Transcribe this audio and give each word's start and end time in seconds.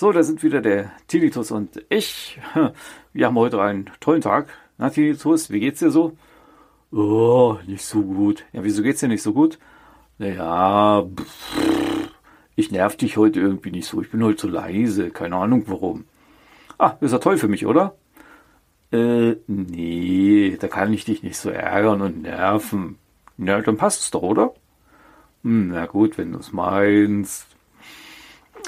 So, 0.00 0.12
da 0.12 0.22
sind 0.22 0.42
wieder 0.42 0.62
der 0.62 0.92
Tinnitus 1.08 1.50
und 1.50 1.84
ich. 1.90 2.40
Wir 3.12 3.26
haben 3.26 3.36
heute 3.36 3.60
einen 3.60 3.90
tollen 4.00 4.22
Tag. 4.22 4.48
Na, 4.78 4.88
Tinnitus, 4.88 5.50
wie 5.50 5.60
geht's 5.60 5.80
dir 5.80 5.90
so? 5.90 6.16
Oh, 6.90 7.58
nicht 7.66 7.84
so 7.84 8.00
gut. 8.00 8.46
Ja, 8.54 8.64
wieso 8.64 8.82
geht's 8.82 9.00
dir 9.00 9.08
nicht 9.08 9.22
so 9.22 9.34
gut? 9.34 9.58
Naja, 10.16 11.06
ich 12.56 12.70
nerv 12.70 12.96
dich 12.96 13.18
heute 13.18 13.40
irgendwie 13.40 13.72
nicht 13.72 13.88
so. 13.88 14.00
Ich 14.00 14.10
bin 14.10 14.24
heute 14.24 14.40
so 14.40 14.48
leise. 14.48 15.10
Keine 15.10 15.36
Ahnung 15.36 15.64
warum. 15.66 16.06
Ah, 16.78 16.96
ist 17.02 17.12
ja 17.12 17.18
toll 17.18 17.36
für 17.36 17.48
mich, 17.48 17.66
oder? 17.66 17.94
Äh, 18.92 19.36
nee, 19.46 20.56
da 20.60 20.68
kann 20.68 20.92
ich 20.92 21.04
dich 21.04 21.22
nicht 21.22 21.36
so 21.36 21.50
ärgern 21.50 22.02
und 22.02 22.22
nerven. 22.22 22.98
Na, 23.36 23.60
dann 23.60 23.76
passt 23.76 24.02
es 24.02 24.10
doch, 24.10 24.22
oder? 24.22 24.54
Hm, 25.44 25.68
na 25.68 25.86
gut, 25.86 26.18
wenn 26.18 26.32
du 26.32 26.38
es 26.38 26.52
meinst. 26.52 27.46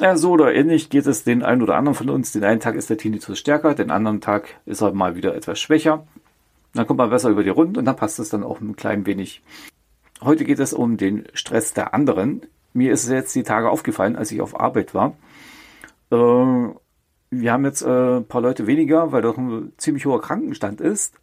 Ja, 0.00 0.16
so 0.16 0.32
oder 0.32 0.54
ähnlich 0.54 0.88
geht 0.90 1.06
es 1.06 1.24
den 1.24 1.42
einen 1.42 1.62
oder 1.62 1.76
anderen 1.76 1.94
von 1.94 2.08
uns. 2.08 2.32
Den 2.32 2.44
einen 2.44 2.60
Tag 2.60 2.76
ist 2.76 2.88
der 2.88 2.96
Tinnitus 2.96 3.38
stärker, 3.38 3.74
den 3.74 3.90
anderen 3.90 4.20
Tag 4.20 4.60
ist 4.64 4.80
er 4.80 4.92
mal 4.92 5.16
wieder 5.16 5.34
etwas 5.34 5.60
schwächer. 5.60 6.06
Dann 6.74 6.86
kommt 6.86 6.98
man 6.98 7.10
besser 7.10 7.28
über 7.28 7.42
die 7.42 7.50
Runden 7.50 7.76
und 7.76 7.84
dann 7.84 7.96
passt 7.96 8.18
es 8.18 8.30
dann 8.30 8.42
auch 8.42 8.60
ein 8.60 8.76
klein 8.76 9.04
wenig. 9.04 9.42
Heute 10.22 10.44
geht 10.44 10.60
es 10.60 10.72
um 10.72 10.96
den 10.96 11.26
Stress 11.34 11.74
der 11.74 11.92
anderen. 11.92 12.42
Mir 12.72 12.92
ist 12.92 13.04
es 13.04 13.10
jetzt 13.10 13.34
die 13.34 13.42
Tage 13.42 13.68
aufgefallen, 13.68 14.16
als 14.16 14.32
ich 14.32 14.40
auf 14.40 14.58
Arbeit 14.58 14.94
war. 14.94 15.16
Äh, 16.10 16.74
wir 17.32 17.52
haben 17.52 17.64
jetzt 17.64 17.82
äh, 17.82 18.18
ein 18.18 18.26
paar 18.26 18.42
Leute 18.42 18.66
weniger, 18.66 19.10
weil 19.10 19.22
doch 19.22 19.38
ein 19.38 19.72
ziemlich 19.78 20.04
hoher 20.04 20.20
Krankenstand 20.20 20.80
ist. 20.80 21.14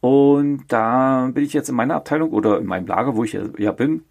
Und 0.00 0.64
da 0.68 1.30
bin 1.32 1.44
ich 1.44 1.52
jetzt 1.52 1.68
in 1.68 1.76
meiner 1.76 1.94
Abteilung 1.94 2.30
oder 2.30 2.58
in 2.58 2.66
meinem 2.66 2.86
Lager, 2.86 3.16
wo 3.16 3.24
ich 3.24 3.38
ja 3.58 3.72
bin, 3.72 4.04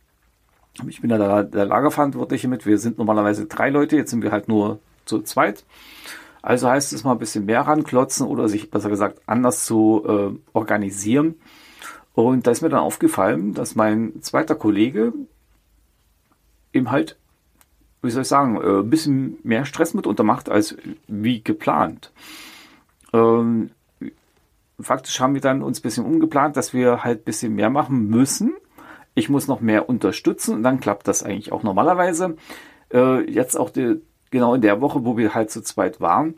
ich 0.87 1.01
bin 1.01 1.09
ja 1.09 1.17
der, 1.17 1.43
der 1.43 1.65
Lagerverantwortliche 1.65 2.47
mit. 2.47 2.65
Wir 2.65 2.77
sind 2.77 2.97
normalerweise 2.97 3.45
drei 3.45 3.69
Leute, 3.69 3.97
jetzt 3.97 4.11
sind 4.11 4.23
wir 4.23 4.31
halt 4.31 4.47
nur 4.47 4.79
zu 5.05 5.21
zweit. 5.21 5.65
Also 6.41 6.69
heißt 6.69 6.93
es 6.93 7.03
mal 7.03 7.13
ein 7.13 7.19
bisschen 7.19 7.45
mehr 7.45 7.61
ranklotzen 7.61 8.27
oder 8.27 8.47
sich 8.47 8.71
besser 8.71 8.89
gesagt 8.89 9.21
anders 9.25 9.65
zu 9.65 10.03
äh, 10.07 10.39
organisieren. 10.53 11.35
Und 12.13 12.47
da 12.47 12.51
ist 12.51 12.61
mir 12.61 12.69
dann 12.69 12.79
aufgefallen, 12.79 13.53
dass 13.53 13.75
mein 13.75 14.21
zweiter 14.21 14.55
Kollege 14.55 15.11
eben 16.71 16.91
halt, 16.91 17.17
wie 18.05 18.11
soll 18.11 18.23
ich 18.23 18.27
sagen, 18.27 18.57
äh, 18.57 18.79
ein 18.79 18.89
bisschen 18.89 19.37
mehr 19.43 19.65
Stress 19.65 19.93
mitunter 19.93 20.23
macht 20.23 20.49
als 20.49 20.75
wie 21.07 21.43
geplant. 21.43 22.11
Ähm, 23.13 23.71
faktisch 24.79 25.19
haben 25.19 25.33
wir 25.33 25.41
dann 25.41 25.61
uns 25.61 25.79
ein 25.79 25.83
bisschen 25.83 26.05
umgeplant, 26.05 26.57
dass 26.57 26.73
wir 26.73 27.03
halt 27.03 27.21
ein 27.21 27.23
bisschen 27.25 27.55
mehr 27.55 27.69
machen 27.69 28.09
müssen 28.09 28.53
ich 29.15 29.29
muss 29.29 29.47
noch 29.47 29.61
mehr 29.61 29.89
unterstützen 29.89 30.55
und 30.55 30.63
dann 30.63 30.79
klappt 30.79 31.07
das 31.07 31.23
eigentlich 31.23 31.51
auch 31.51 31.63
normalerweise. 31.63 32.35
Äh, 32.93 33.21
jetzt 33.31 33.57
auch 33.57 33.69
die, 33.69 34.01
genau 34.29 34.53
in 34.53 34.61
der 34.61 34.81
Woche, 34.81 35.05
wo 35.05 35.17
wir 35.17 35.33
halt 35.33 35.49
zu 35.49 35.61
zweit 35.61 36.01
waren, 36.01 36.35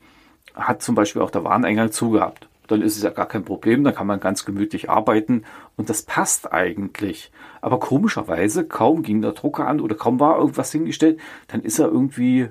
hat 0.54 0.82
zum 0.82 0.96
Beispiel 0.96 1.24
auch 1.24 1.32
der 1.32 1.44
Wareneingang 1.44 1.92
zugehabt. 1.92 2.48
Dann 2.68 2.82
ist 2.82 2.98
es 2.98 3.04
ja 3.04 3.10
gar 3.10 3.28
kein 3.28 3.46
Problem, 3.46 3.84
dann 3.84 3.96
kann 3.96 4.08
man 4.08 4.20
ganz 4.20 4.46
gemütlich 4.46 4.90
arbeiten 4.90 5.44
und 5.76 5.90
das 5.90 6.04
passt 6.04 6.52
eigentlich. 6.52 7.32
Aber 7.62 7.80
komischerweise, 7.80 8.66
kaum 8.66 9.04
ging 9.04 9.22
der 9.22 9.32
Drucker 9.32 9.68
an 9.68 9.80
oder 9.80 9.96
kaum 9.96 10.20
war 10.20 10.38
irgendwas 10.38 10.72
hingestellt, 10.72 11.20
dann 11.48 11.62
ist 11.62 11.80
er 11.80 11.88
irgendwie 11.88 12.50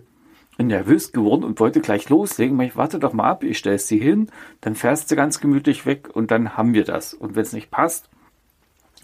nervös 0.59 1.13
geworden 1.13 1.45
und 1.45 1.61
wollte 1.61 1.81
gleich 1.81 2.09
loslegen. 2.09 2.59
Ich 2.61 2.77
warte 2.77 2.99
doch 2.99 3.13
mal 3.13 3.29
ab, 3.29 3.45
ich 3.45 3.59
stelle 3.59 3.79
sie 3.79 3.99
hin, 3.99 4.31
dann 4.63 4.75
fährst 4.75 5.11
du 5.11 5.17
ganz 5.17 5.41
gemütlich 5.41 5.85
weg 5.85 6.09
und 6.13 6.31
dann 6.31 6.57
haben 6.57 6.73
wir 6.73 6.85
das. 6.85 7.13
Und 7.15 7.37
wenn 7.37 7.43
es 7.43 7.53
nicht 7.53 7.71
passt, 7.71 8.09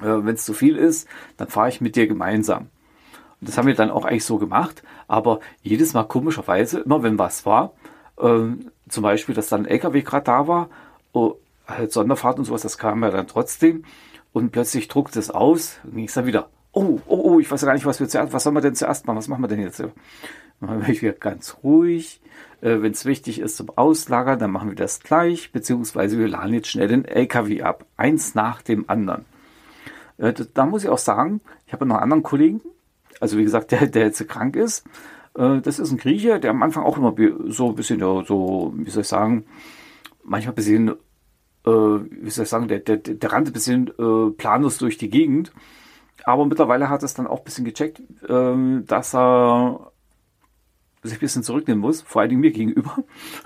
äh, 0.01 0.05
wenn 0.05 0.35
es 0.35 0.45
zu 0.45 0.55
viel 0.55 0.77
ist, 0.77 1.07
dann 1.37 1.49
fahre 1.49 1.69
ich 1.69 1.81
mit 1.81 1.97
dir 1.97 2.07
gemeinsam. 2.07 2.69
Und 3.41 3.49
das 3.49 3.59
haben 3.59 3.67
wir 3.67 3.75
dann 3.75 3.91
auch 3.91 4.05
eigentlich 4.05 4.25
so 4.25 4.39
gemacht, 4.39 4.83
aber 5.09 5.41
jedes 5.63 5.95
Mal 5.95 6.05
komischerweise, 6.05 6.81
immer 6.81 7.03
wenn 7.03 7.19
was 7.19 7.45
war, 7.45 7.75
äh, 8.19 8.41
zum 8.89 9.03
Beispiel, 9.03 9.35
dass 9.35 9.49
dann 9.49 9.63
ein 9.63 9.71
LKW 9.71 10.03
gerade 10.03 10.25
da 10.25 10.47
war, 10.47 10.69
oh, 11.13 11.37
halt 11.67 11.93
Sonderfahrt 11.93 12.39
und 12.39 12.45
sowas, 12.45 12.63
das 12.63 12.79
kam 12.79 13.03
ja 13.03 13.11
dann 13.11 13.27
trotzdem 13.27 13.85
und 14.33 14.51
plötzlich 14.51 14.89
druckt 14.89 15.17
es 15.17 15.31
aus, 15.31 15.79
ging 15.85 16.07
es 16.07 16.15
dann 16.15 16.27
wieder, 16.27 16.51
oh, 16.73 17.01
oh, 17.07 17.17
oh, 17.17 17.41
ich 17.41 17.51
weiß 17.51 17.63
ja 17.63 17.67
gar 17.67 17.75
nicht, 17.75 17.87
was 17.87 18.01
wir 18.01 18.09
zuerst, 18.09 18.33
was 18.33 18.43
sollen 18.43 18.57
wir 18.57 18.61
denn 18.61 18.75
zuerst 18.75 19.07
machen, 19.07 19.17
was 19.17 19.29
machen 19.29 19.43
wir 19.43 19.49
denn 19.49 19.61
jetzt? 19.61 19.81
Dann 19.81 20.81
bin 20.81 20.91
ich 20.91 21.03
wieder 21.03 21.13
ganz 21.13 21.57
ruhig. 21.63 22.21
Äh, 22.61 22.81
Wenn 22.81 22.93
es 22.93 23.05
wichtig 23.05 23.41
ist 23.41 23.57
zum 23.57 23.71
Auslagern, 23.77 24.39
dann 24.39 24.53
machen 24.53 24.69
wir 24.69 24.77
das 24.77 25.01
gleich, 25.01 25.51
beziehungsweise 25.53 26.19
wir 26.19 26.29
laden 26.29 26.55
jetzt 26.55 26.69
schnell 26.69 26.89
den 26.89 27.05
LKW 27.05 27.63
ab. 27.63 27.85
Eins 27.97 28.35
nach 28.35 28.63
dem 28.63 28.89
anderen. 28.89 29.25
Äh, 30.19 30.33
da 30.55 30.65
muss 30.67 30.85
ich 30.85 30.89
auch 30.89 30.99
sagen, 30.99 31.41
ich 31.67 31.73
habe 31.73 31.85
noch 31.85 31.97
einen 31.97 32.05
anderen 32.05 32.23
Kollegen, 32.23 32.61
also 33.21 33.37
wie 33.39 33.45
gesagt, 33.45 33.73
der, 33.73 33.87
der 33.87 34.05
jetzt 34.05 34.27
krank 34.29 34.57
ist. 34.57 34.87
Äh, 35.37 35.61
das 35.61 35.79
ist 35.79 35.91
ein 35.91 35.99
Grieche, 35.99 36.39
der 36.39 36.51
am 36.51 36.63
Anfang 36.63 36.85
auch 36.85 36.97
immer 36.97 37.15
so 37.49 37.71
ein 37.71 37.75
bisschen, 37.75 37.99
so, 37.99 38.73
wie 38.77 38.91
soll 38.91 39.03
ich 39.03 39.09
sagen, 39.09 39.45
manchmal 40.25 40.53
ein 40.53 40.57
bisschen, 40.57 40.89
äh, 40.89 41.71
wie 41.71 42.31
soll 42.31 42.45
ich 42.45 42.49
sagen, 42.49 42.69
der, 42.69 42.81
der, 42.81 42.97
der 42.99 43.33
rannte 43.33 43.51
ein 43.51 43.55
bisschen 43.55 43.91
planlos 44.37 44.79
durch 44.79 44.99
die 44.99 45.11
Gegend. 45.11 45.53
Aber 46.25 46.47
mittlerweile 46.47 46.89
hat 46.89 47.03
es 47.03 47.15
dann 47.15 47.27
auch 47.27 47.39
ein 47.39 47.45
bisschen 47.45 47.65
gecheckt, 47.65 48.01
dass 48.29 49.15
er 49.15 49.93
sich 51.03 51.19
ein 51.19 51.21
bisschen 51.21 51.43
zurücknehmen 51.43 51.81
muss, 51.81 52.03
vor 52.03 52.21
allen 52.21 52.31
Dingen 52.31 52.41
mir 52.41 52.53
gegenüber, 52.53 52.99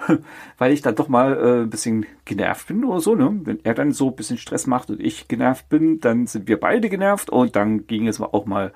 weil 0.59 0.73
ich 0.73 0.83
dann 0.83 0.95
doch 0.95 1.09
mal 1.09 1.37
äh, 1.37 1.63
ein 1.63 1.71
bisschen 1.71 2.05
genervt 2.25 2.69
bin 2.69 2.85
oder 2.85 3.01
so. 3.01 3.15
Ne? 3.15 3.41
Wenn 3.45 3.65
er 3.65 3.75
dann 3.75 3.93
so 3.93 4.11
ein 4.11 4.17
bisschen 4.17 4.37
Stress 4.37 4.67
macht 4.67 4.91
und 4.91 5.01
ich 5.01 5.27
genervt 5.27 5.69
bin, 5.69 6.01
dann 6.01 6.27
sind 6.27 6.49
wir 6.49 6.61
beide 6.61 6.91
genervt 6.91 7.31
und 7.31 7.57
dann 7.57 7.87
ging 7.87 8.09
es 8.09 8.21
auch 8.21 8.45
mal, 8.45 8.73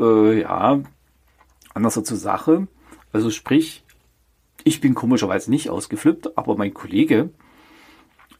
äh, 0.00 0.40
ja, 0.40 0.80
anders 1.72 1.94
zur 1.94 2.16
Sache. 2.16 2.66
Also 3.12 3.30
sprich, 3.30 3.83
ich 4.64 4.80
bin 4.80 4.94
komischerweise 4.94 5.50
nicht 5.50 5.70
ausgeflippt, 5.70 6.36
aber 6.36 6.56
mein 6.56 6.74
Kollege, 6.74 7.30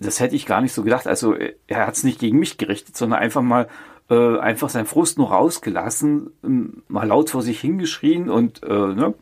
das 0.01 0.21
hätte 0.21 0.35
ich 0.35 0.47
gar 0.47 0.61
nicht 0.61 0.73
so 0.73 0.83
gedacht. 0.83 1.07
Also 1.07 1.35
er 1.35 1.87
hat 1.87 1.95
es 1.95 2.05
nicht 2.05 2.19
gegen 2.19 2.39
mich 2.39 2.59
gerichtet, 2.59 2.97
sondern 2.97 3.21
einfach 3.21 3.43
mal 3.43 3.69
äh, 4.11 4.39
einfach 4.39 4.69
seinen 4.69 4.87
Frust 4.87 5.19
nur 5.19 5.31
rausgelassen, 5.31 6.31
ähm, 6.43 6.83
mal 6.89 7.07
laut 7.07 7.31
vor 7.31 7.43
sich 7.43 7.61
hingeschrien 7.61 8.29
und 8.29 8.63
äh, 8.63 8.69
ne, 8.69 9.15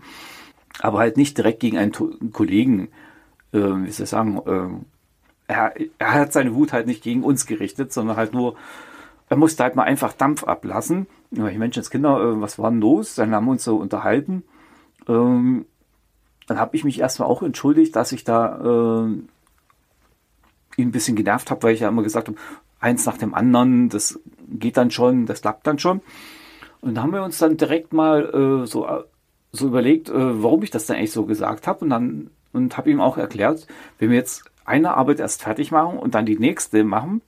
aber 0.80 0.98
halt 0.98 1.16
nicht 1.16 1.36
direkt 1.36 1.60
gegen 1.60 1.78
einen, 1.78 1.92
einen 1.94 2.32
Kollegen, 2.32 2.88
äh, 3.52 3.58
wie 3.58 3.90
soll 3.90 4.04
ich 4.04 4.10
sagen, 4.10 4.40
äh, 4.46 5.52
er, 5.52 5.74
er 5.98 6.12
hat 6.12 6.32
seine 6.32 6.54
Wut 6.54 6.72
halt 6.72 6.86
nicht 6.86 7.02
gegen 7.02 7.22
uns 7.22 7.46
gerichtet, 7.46 7.92
sondern 7.92 8.16
halt 8.16 8.32
nur, 8.32 8.56
er 9.28 9.36
musste 9.36 9.62
halt 9.62 9.76
mal 9.76 9.84
einfach 9.84 10.12
Dampf 10.12 10.44
ablassen. 10.44 11.06
Ich 11.30 11.38
Menschenskinder, 11.40 12.20
äh, 12.20 12.40
was 12.40 12.58
war 12.58 12.70
denn 12.70 12.80
los? 12.80 13.14
Dann 13.14 13.34
haben 13.34 13.46
wir 13.46 13.52
uns 13.52 13.64
so 13.64 13.76
unterhalten. 13.76 14.44
Ähm, 15.08 15.66
dann 16.52 16.60
habe 16.60 16.76
ich 16.76 16.84
mich 16.84 17.00
erstmal 17.00 17.28
auch 17.28 17.42
entschuldigt, 17.42 17.96
dass 17.96 18.12
ich 18.12 18.24
da 18.24 18.58
äh, 18.58 19.06
ihn 20.76 20.88
ein 20.88 20.92
bisschen 20.92 21.16
genervt 21.16 21.50
habe, 21.50 21.62
weil 21.62 21.74
ich 21.74 21.80
ja 21.80 21.88
immer 21.88 22.02
gesagt 22.02 22.28
habe, 22.28 22.38
eins 22.78 23.06
nach 23.06 23.16
dem 23.16 23.32
anderen, 23.32 23.88
das 23.88 24.20
geht 24.50 24.76
dann 24.76 24.90
schon, 24.90 25.24
das 25.24 25.40
klappt 25.40 25.66
dann 25.66 25.78
schon. 25.78 26.02
Und 26.82 26.94
da 26.94 27.02
haben 27.02 27.12
wir 27.14 27.22
uns 27.22 27.38
dann 27.38 27.56
direkt 27.56 27.94
mal 27.94 28.64
äh, 28.64 28.66
so, 28.66 28.86
so 29.50 29.66
überlegt, 29.66 30.10
äh, 30.10 30.42
warum 30.42 30.62
ich 30.62 30.70
das 30.70 30.84
denn 30.84 30.96
eigentlich 30.96 31.12
so 31.12 31.24
gesagt 31.24 31.66
habe. 31.66 31.84
Und 31.86 31.90
dann 31.90 32.30
und 32.52 32.76
habe 32.76 32.90
ihm 32.90 33.00
auch 33.00 33.16
erklärt, 33.16 33.66
wenn 33.98 34.10
wir 34.10 34.18
jetzt 34.18 34.44
eine 34.66 34.94
Arbeit 34.94 35.20
erst 35.20 35.42
fertig 35.42 35.70
machen 35.70 35.98
und 35.98 36.14
dann 36.14 36.26
die 36.26 36.38
nächste 36.38 36.84
machen, 36.84 37.22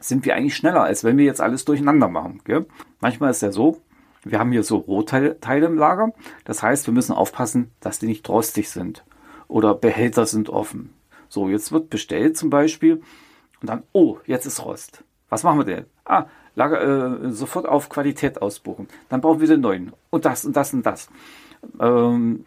sind 0.00 0.24
wir 0.24 0.34
eigentlich 0.34 0.56
schneller, 0.56 0.82
als 0.82 1.04
wenn 1.04 1.18
wir 1.18 1.26
jetzt 1.26 1.42
alles 1.42 1.66
durcheinander 1.66 2.08
machen. 2.08 2.40
Gell? 2.44 2.64
Manchmal 3.00 3.32
ist 3.32 3.42
ja 3.42 3.52
so, 3.52 3.82
wir 4.24 4.38
haben 4.38 4.52
hier 4.52 4.62
so 4.62 4.78
Rohteile 4.78 5.66
im 5.66 5.76
Lager. 5.76 6.12
Das 6.44 6.62
heißt, 6.62 6.86
wir 6.86 6.94
müssen 6.94 7.12
aufpassen, 7.12 7.70
dass 7.80 7.98
die 7.98 8.06
nicht 8.06 8.28
rostig 8.28 8.70
sind. 8.70 9.04
Oder 9.48 9.74
Behälter 9.74 10.26
sind 10.26 10.48
offen. 10.48 10.94
So, 11.28 11.48
jetzt 11.48 11.72
wird 11.72 11.90
bestellt 11.90 12.36
zum 12.36 12.50
Beispiel 12.50 13.02
und 13.60 13.68
dann, 13.68 13.82
oh, 13.92 14.18
jetzt 14.26 14.46
ist 14.46 14.64
Rost. 14.64 15.04
Was 15.28 15.42
machen 15.42 15.58
wir 15.58 15.64
denn? 15.64 15.86
Ah, 16.04 16.26
Lager, 16.54 17.24
äh, 17.24 17.30
sofort 17.30 17.66
auf 17.66 17.88
Qualität 17.88 18.40
ausbuchen. 18.40 18.88
Dann 19.08 19.20
brauchen 19.20 19.40
wir 19.40 19.48
den 19.48 19.60
neuen. 19.60 19.92
Und 20.10 20.24
das 20.24 20.44
und 20.44 20.54
das 20.56 20.72
und 20.72 20.86
das. 20.86 21.08
Ähm, 21.80 22.44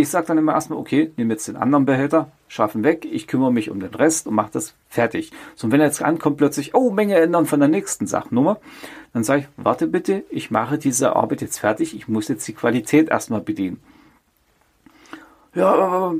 ich 0.00 0.08
sage 0.08 0.26
dann 0.26 0.38
immer 0.38 0.54
erstmal, 0.54 0.78
okay, 0.78 1.12
nehme 1.16 1.34
jetzt 1.34 1.48
den 1.48 1.56
anderen 1.56 1.84
Behälter, 1.84 2.30
schaffen 2.48 2.84
weg, 2.84 3.06
ich 3.10 3.26
kümmere 3.26 3.52
mich 3.52 3.70
um 3.70 3.80
den 3.80 3.94
Rest 3.94 4.26
und 4.26 4.34
mache 4.34 4.50
das 4.52 4.74
fertig. 4.88 5.32
So, 5.54 5.66
und 5.66 5.72
wenn 5.72 5.80
er 5.80 5.86
jetzt 5.86 6.02
ankommt, 6.02 6.36
plötzlich, 6.36 6.74
oh, 6.74 6.90
Menge 6.90 7.16
ändern 7.16 7.46
von 7.46 7.60
der 7.60 7.68
nächsten 7.68 8.06
Sachnummer, 8.06 8.58
dann 9.12 9.24
sage 9.24 9.42
ich, 9.42 9.48
warte 9.56 9.86
bitte, 9.86 10.24
ich 10.30 10.50
mache 10.50 10.78
diese 10.78 11.16
Arbeit 11.16 11.42
jetzt 11.42 11.58
fertig, 11.58 11.94
ich 11.94 12.08
muss 12.08 12.28
jetzt 12.28 12.46
die 12.46 12.54
Qualität 12.54 13.08
erstmal 13.08 13.40
bedienen. 13.40 13.80
Ja, 15.54 16.14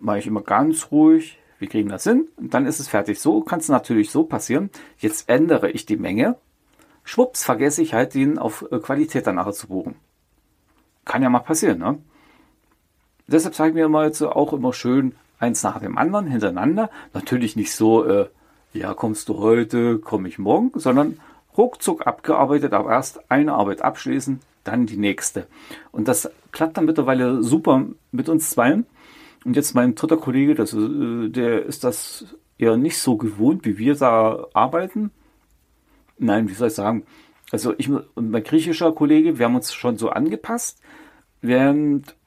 mache 0.00 0.18
ich 0.18 0.26
immer 0.26 0.42
ganz 0.42 0.90
ruhig, 0.90 1.38
wir 1.58 1.68
kriegen 1.68 1.88
das 1.88 2.02
hin 2.02 2.28
und 2.36 2.54
dann 2.54 2.66
ist 2.66 2.80
es 2.80 2.88
fertig. 2.88 3.20
So 3.20 3.42
kann 3.42 3.60
es 3.60 3.68
natürlich 3.68 4.10
so 4.10 4.24
passieren. 4.24 4.70
Jetzt 4.98 5.28
ändere 5.28 5.70
ich 5.70 5.86
die 5.86 5.96
Menge. 5.96 6.36
Schwupps, 7.04 7.44
vergesse 7.44 7.82
ich 7.82 7.94
halt, 7.94 8.14
den 8.14 8.38
auf 8.38 8.66
äh, 8.70 8.78
Qualität 8.78 9.26
dann 9.26 9.36
nachher 9.36 9.52
zu 9.52 9.68
buchen. 9.68 9.94
Kann 11.04 11.22
ja 11.22 11.30
mal 11.30 11.40
passieren, 11.40 11.78
ne? 11.78 11.98
Deshalb 13.26 13.54
sage 13.54 13.70
ich 13.70 13.74
mir 13.74 13.88
mal 13.88 14.06
jetzt 14.06 14.22
auch 14.22 14.52
immer 14.52 14.72
schön 14.72 15.14
eins 15.38 15.62
nach 15.62 15.80
dem 15.80 15.98
anderen 15.98 16.26
hintereinander. 16.26 16.90
Natürlich 17.14 17.56
nicht 17.56 17.72
so, 17.72 18.04
äh, 18.04 18.28
ja, 18.72 18.94
kommst 18.94 19.28
du 19.28 19.38
heute, 19.38 19.98
komme 19.98 20.28
ich 20.28 20.38
morgen, 20.38 20.72
sondern 20.78 21.18
ruckzuck 21.56 22.06
abgearbeitet, 22.06 22.72
aber 22.72 22.90
erst 22.90 23.30
eine 23.30 23.54
Arbeit 23.54 23.82
abschließen, 23.82 24.40
dann 24.64 24.86
die 24.86 24.96
nächste. 24.96 25.46
Und 25.90 26.08
das 26.08 26.30
klappt 26.52 26.76
dann 26.76 26.86
mittlerweile 26.86 27.42
super 27.42 27.86
mit 28.10 28.28
uns 28.28 28.50
zweien. 28.50 28.86
Und 29.44 29.56
jetzt 29.56 29.74
mein 29.74 29.94
dritter 29.94 30.16
Kollege, 30.16 30.54
das, 30.54 30.72
äh, 30.72 31.28
der 31.28 31.64
ist 31.64 31.84
das 31.84 32.26
eher 32.58 32.76
nicht 32.76 32.98
so 32.98 33.16
gewohnt, 33.16 33.64
wie 33.64 33.78
wir 33.78 33.96
da 33.96 34.46
arbeiten. 34.54 35.10
Nein, 36.18 36.48
wie 36.48 36.54
soll 36.54 36.68
ich 36.68 36.74
sagen? 36.74 37.04
Also 37.50 37.74
ich 37.76 37.90
und 37.90 38.30
mein 38.30 38.44
griechischer 38.44 38.92
Kollege, 38.92 39.38
wir 39.38 39.46
haben 39.46 39.56
uns 39.56 39.74
schon 39.74 39.98
so 39.98 40.10
angepasst, 40.10 40.80
während 41.42 42.10
äh, 42.10 42.21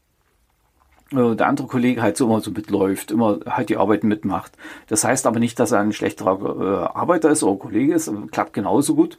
der 1.16 1.48
andere 1.48 1.68
Kollege 1.68 2.02
halt 2.02 2.18
so 2.18 2.26
immer 2.26 2.42
so 2.42 2.52
mitläuft, 2.52 3.12
immer 3.12 3.40
halt 3.46 3.70
die 3.70 3.78
Arbeiten 3.78 4.08
mitmacht. 4.08 4.52
Das 4.88 5.04
heißt 5.04 5.26
aber 5.28 5.40
nicht, 5.40 5.60
dass 5.60 5.72
er 5.72 5.80
ein 5.80 5.94
schlechterer 5.94 6.40
äh, 6.40 6.98
Arbeiter 6.98 7.30
ist 7.30 7.44
oder 7.44 7.60
Kollege 7.60 7.94
ist, 7.94 8.12
klappt 8.32 8.54
genauso 8.54 8.96
gut. 8.96 9.18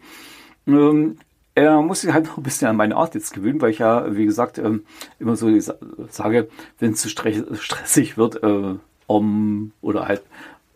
Ähm, 0.66 1.18
er 1.54 1.80
muss 1.80 2.02
sich 2.02 2.12
halt 2.12 2.26
noch 2.26 2.36
ein 2.36 2.42
bisschen 2.42 2.68
an 2.68 2.76
meine 2.76 2.96
Art 2.96 3.14
jetzt 3.14 3.32
gewöhnen, 3.32 3.60
weil 3.62 3.70
ich 3.70 3.78
ja, 3.78 4.14
wie 4.14 4.26
gesagt, 4.26 4.58
ähm, 4.58 4.84
immer 5.18 5.36
so 5.36 5.48
sage, 6.10 6.48
wenn 6.78 6.92
es 6.92 7.00
zu 7.00 7.08
stressig 7.08 8.18
wird, 8.18 8.42
äh, 8.42 8.74
um 9.06 9.72
oder 9.80 10.06
halt 10.06 10.22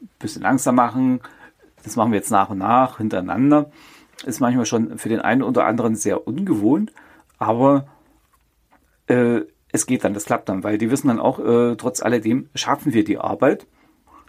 ein 0.00 0.08
bisschen 0.18 0.42
langsam 0.42 0.76
machen, 0.76 1.20
das 1.82 1.96
machen 1.96 2.12
wir 2.12 2.18
jetzt 2.18 2.30
nach 2.30 2.48
und 2.48 2.58
nach 2.58 2.96
hintereinander, 2.96 3.70
ist 4.24 4.40
manchmal 4.40 4.64
schon 4.64 4.98
für 4.98 5.10
den 5.10 5.20
einen 5.20 5.42
oder 5.42 5.66
anderen 5.66 5.96
sehr 5.96 6.26
ungewohnt, 6.26 6.92
aber 7.38 7.86
äh, 9.06 9.42
es 9.72 9.86
geht 9.86 10.04
dann, 10.04 10.14
das 10.14 10.24
klappt 10.24 10.48
dann, 10.48 10.64
weil 10.64 10.78
die 10.78 10.90
wissen 10.90 11.08
dann 11.08 11.20
auch, 11.20 11.38
äh, 11.38 11.76
trotz 11.76 12.02
alledem 12.02 12.48
schaffen 12.54 12.92
wir 12.92 13.04
die 13.04 13.18
Arbeit 13.18 13.66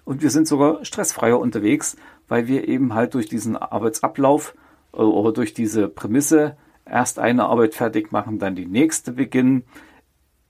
und 0.04 0.22
wir 0.22 0.30
sind 0.30 0.48
sogar 0.48 0.84
stressfreier 0.86 1.40
unterwegs, 1.40 1.96
weil 2.28 2.48
wir 2.48 2.68
eben 2.68 2.94
halt 2.94 3.14
durch 3.14 3.28
diesen 3.28 3.56
Arbeitsablauf 3.56 4.56
äh, 4.94 4.98
oder 4.98 5.32
durch 5.32 5.54
diese 5.54 5.88
Prämisse 5.88 6.58
erst 6.86 7.20
eine 7.20 7.46
Arbeit 7.46 7.76
fertig 7.76 8.12
machen, 8.12 8.40
dann 8.40 8.56
die 8.56 8.66
nächste 8.66 9.14
beginnen, 9.14 9.64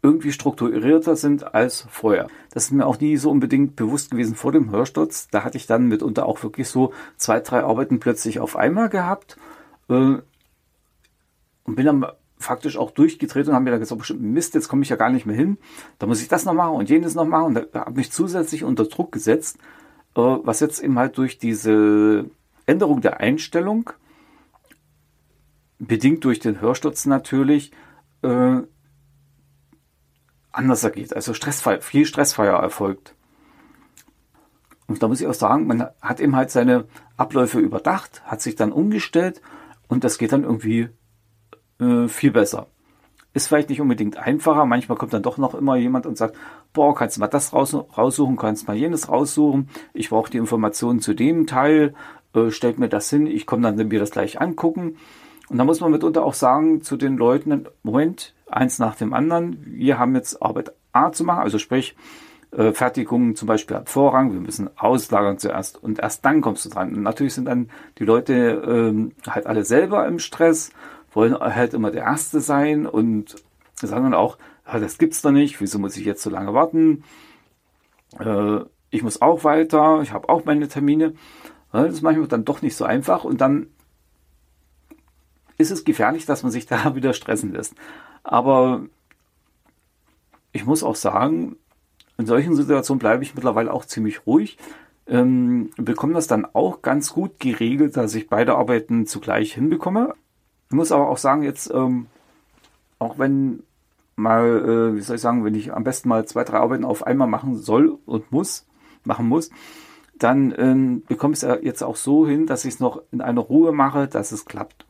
irgendwie 0.04 0.32
strukturierter 0.32 1.16
sind 1.16 1.54
als 1.54 1.86
vorher. 1.90 2.28
Das 2.52 2.66
ist 2.66 2.72
mir 2.72 2.88
auch 2.88 3.00
nie 3.00 3.18
so 3.18 3.30
unbedingt 3.30 3.76
bewusst 3.76 4.12
gewesen 4.12 4.36
vor 4.36 4.52
dem 4.52 4.72
Hörsturz. 4.72 5.28
Da 5.30 5.44
hatte 5.44 5.58
ich 5.58 5.68
dann 5.68 5.88
mitunter 5.88 6.26
auch 6.26 6.42
wirklich 6.42 6.70
so 6.70 6.92
zwei, 7.18 7.40
drei 7.40 7.64
Arbeiten 7.64 8.00
plötzlich 8.00 8.40
auf 8.40 8.56
einmal 8.56 8.90
gehabt 8.90 9.38
äh, 9.90 9.94
und 11.64 11.76
bin 11.76 11.86
dann 11.86 12.06
faktisch 12.42 12.78
auch 12.78 12.92
durchgedreht 12.92 13.48
und 13.48 13.54
haben 13.54 13.64
mir 13.64 13.72
dann 13.72 13.80
gesagt, 13.80 14.00
bestimmt 14.00 14.22
Mist, 14.22 14.54
jetzt 14.54 14.68
komme 14.68 14.84
ich 14.84 14.90
ja 14.90 14.96
gar 14.96 15.10
nicht 15.10 15.26
mehr 15.26 15.36
hin. 15.36 15.58
Da 16.00 16.08
muss 16.08 16.22
ich 16.22 16.28
das 16.28 16.46
noch 16.46 16.54
machen 16.54 16.76
und 16.76 16.90
jenes 16.90 17.16
noch 17.16 17.26
machen. 17.26 17.56
Und 17.56 17.68
da 17.74 17.86
habe 17.86 17.94
mich 17.94 18.12
zusätzlich 18.12 18.64
unter 18.64 18.86
Druck 18.86 19.12
gesetzt, 19.12 19.58
äh, 20.16 20.22
was 20.22 20.60
jetzt 20.60 20.84
eben 20.84 20.98
halt 21.00 21.18
durch 21.18 21.38
diese 21.38 22.30
Änderung 22.66 23.02
der 23.02 23.20
Einstellung, 23.20 23.90
bedingt 25.80 26.24
durch 26.26 26.40
den 26.40 26.62
Hörsturz 26.62 27.06
natürlich, 27.06 27.72
äh, 28.22 28.62
anders 30.52 30.84
ergeht. 30.84 31.16
Also 31.16 31.34
stressfrei, 31.34 31.82
viel 31.82 32.06
stressfreier 32.06 32.58
erfolgt. 32.58 33.16
Und 34.88 35.02
da 35.02 35.08
muss 35.08 35.22
ich 35.22 35.28
auch 35.28 35.34
sagen, 35.34 35.68
man 35.68 35.88
hat 36.02 36.20
eben 36.20 36.36
halt 36.36 36.52
seine 36.52 36.86
Abläufe 37.16 37.60
überdacht, 37.60 38.24
hat 38.26 38.42
sich 38.42 38.56
dann 38.56 38.74
umgestellt 38.74 39.42
und 39.88 40.04
das 40.04 40.18
geht 40.18 40.34
dann 40.34 40.44
irgendwie 40.44 40.90
äh, 41.82 42.08
viel 42.08 42.32
besser. 42.32 42.68
Ist 43.34 43.48
vielleicht 43.48 43.70
nicht 43.70 43.82
unbedingt 43.82 44.18
einfacher. 44.18 44.66
Manchmal 44.66 44.98
kommt 44.98 45.14
dann 45.14 45.24
doch 45.24 45.38
noch 45.38 45.56
immer 45.56 45.78
jemand 45.78 46.06
und 46.06 46.18
sagt, 46.18 46.36
boah, 46.74 46.94
kannst 46.94 47.16
du 47.16 47.22
mal 47.22 47.28
das 47.28 47.54
raus, 47.54 47.74
raussuchen, 47.98 48.36
kannst 48.36 48.68
mal 48.68 48.76
jenes 48.76 49.10
raussuchen. 49.10 49.70
Ich 49.94 50.10
brauche 50.10 50.30
die 50.30 50.38
Informationen 50.38 51.00
zu 51.00 51.14
dem 51.14 51.48
Teil. 51.48 51.94
Äh, 52.34 52.52
stellt 52.52 52.80
mir 52.80 52.90
das 52.90 53.10
hin. 53.10 53.28
Ich 53.28 53.46
komme 53.46 53.74
dann 53.74 53.88
mir 53.88 54.00
das 54.00 54.12
gleich 54.12 54.40
angucken. 54.40 54.98
Und 55.50 55.58
da 55.58 55.66
muss 55.66 55.82
man 55.82 55.92
mitunter 55.92 56.24
auch 56.24 56.34
sagen 56.34 56.82
zu 56.82 56.96
den 56.96 57.18
Leuten, 57.18 57.66
Moment, 57.84 58.34
eins 58.50 58.80
nach 58.80 58.96
dem 58.96 59.14
anderen. 59.14 59.58
Wir 59.66 60.00
haben 60.00 60.16
jetzt 60.16 60.42
Arbeit 60.42 60.72
A 60.94 61.12
zu 61.12 61.24
machen, 61.24 61.42
also 61.42 61.58
sprich, 61.58 61.96
äh, 62.52 62.74
Fertigung 62.74 63.36
zum 63.36 63.48
Beispiel 63.48 63.78
hat 63.78 63.90
Vorrang, 63.90 64.34
wir 64.34 64.40
müssen 64.40 64.70
auslagern 64.78 65.38
zuerst 65.38 65.82
und 65.82 66.00
erst 66.00 66.26
dann 66.26 66.42
kommst 66.42 66.66
du 66.66 66.70
dran. 66.70 66.94
Und 66.94 67.04
natürlich 67.04 67.34
sind 67.34 67.46
dann 67.46 67.70
die 67.98 68.06
Leute 68.06 68.34
ähm, 68.66 69.14
halt 69.28 69.48
alle 69.48 69.64
selber 69.64 70.08
im 70.08 70.20
Stress 70.20 70.72
wollen 71.12 71.38
halt 71.38 71.74
immer 71.74 71.92
der 71.92 72.04
Erste 72.04 72.40
sein 72.40 72.86
und 72.86 73.36
sagen 73.76 74.04
dann 74.04 74.14
auch, 74.14 74.38
ja, 74.66 74.80
das 74.80 74.98
gibt's 74.98 75.22
doch 75.22 75.32
nicht, 75.32 75.60
wieso 75.60 75.80
muss 75.80 75.98
ich 75.98 76.06
jetzt 76.06 76.24
so 76.24 76.30
lange 76.30 76.54
warten? 76.54 77.04
Äh, 78.20 78.62
ich 78.90 79.04
muss 79.04 79.22
auch 79.22 79.44
weiter, 79.44 80.02
ich 80.02 80.12
habe 80.12 80.30
auch 80.30 80.46
meine 80.46 80.68
Termine. 80.68 81.14
Das 81.72 81.94
ist 81.94 82.02
manchmal 82.02 82.28
dann 82.28 82.46
doch 82.46 82.62
nicht 82.62 82.76
so 82.76 82.86
einfach 82.86 83.24
und 83.24 83.42
dann 83.42 83.68
ist 85.58 85.72
es 85.72 85.86
gefährlich, 85.86 86.26
dass 86.26 86.44
man 86.44 86.52
sich 86.52 86.66
da 86.68 86.96
wieder 86.96 87.14
stressen 87.14 87.54
lässt. 87.54 87.76
Aber 88.24 88.86
ich 90.52 90.66
muss 90.66 90.84
auch 90.84 90.96
sagen, 90.96 91.56
in 92.18 92.26
solchen 92.26 92.56
Situationen 92.56 93.00
bleibe 93.00 93.24
ich 93.24 93.36
mittlerweile 93.36 93.74
auch 93.74 93.86
ziemlich 93.86 94.28
ruhig. 94.28 94.58
Ähm, 95.08 95.72
bekomme 95.78 96.14
das 96.14 96.28
dann 96.28 96.46
auch 96.46 96.82
ganz 96.82 97.14
gut 97.14 97.40
geregelt, 97.40 97.98
dass 97.98 98.14
ich 98.14 98.30
beide 98.30 98.56
Arbeiten 98.56 99.08
zugleich 99.08 99.54
hinbekomme. 99.54 100.14
Ich 100.72 100.76
muss 100.76 100.94
aber 100.94 101.10
auch 101.10 101.18
sagen, 101.18 101.44
jetzt, 101.44 101.70
ähm, 101.74 102.08
auch 102.98 103.20
wenn 103.20 103.62
mal, 104.16 104.46
äh, 104.46 104.96
wie 104.96 105.02
soll 105.02 105.18
ich 105.18 105.22
sagen, 105.22 105.44
wenn 105.44 105.54
ich 105.54 105.74
am 105.74 105.84
besten 105.84 106.08
mal 106.08 106.24
zwei, 106.26 106.46
drei 106.46 106.60
Arbeiten 106.60 106.86
auf 106.86 107.06
einmal 107.06 107.28
machen 107.28 107.58
soll 107.58 107.98
und 108.06 108.32
muss, 108.32 108.66
machen 109.04 109.28
muss, 109.28 109.50
dann 110.18 110.56
ähm, 110.58 111.04
bekomme 111.10 111.34
ich 111.34 111.44
es 111.44 111.58
jetzt 111.62 111.84
auch 111.84 111.98
so 111.98 112.26
hin, 112.26 112.48
dass 112.48 112.64
ich 112.64 112.76
es 112.76 112.80
noch 112.80 113.02
in 113.12 113.20
einer 113.20 113.42
Ruhe 113.42 113.74
mache, 113.74 114.08
dass 114.08 114.32
es 114.32 114.46
klappt. 114.46 114.86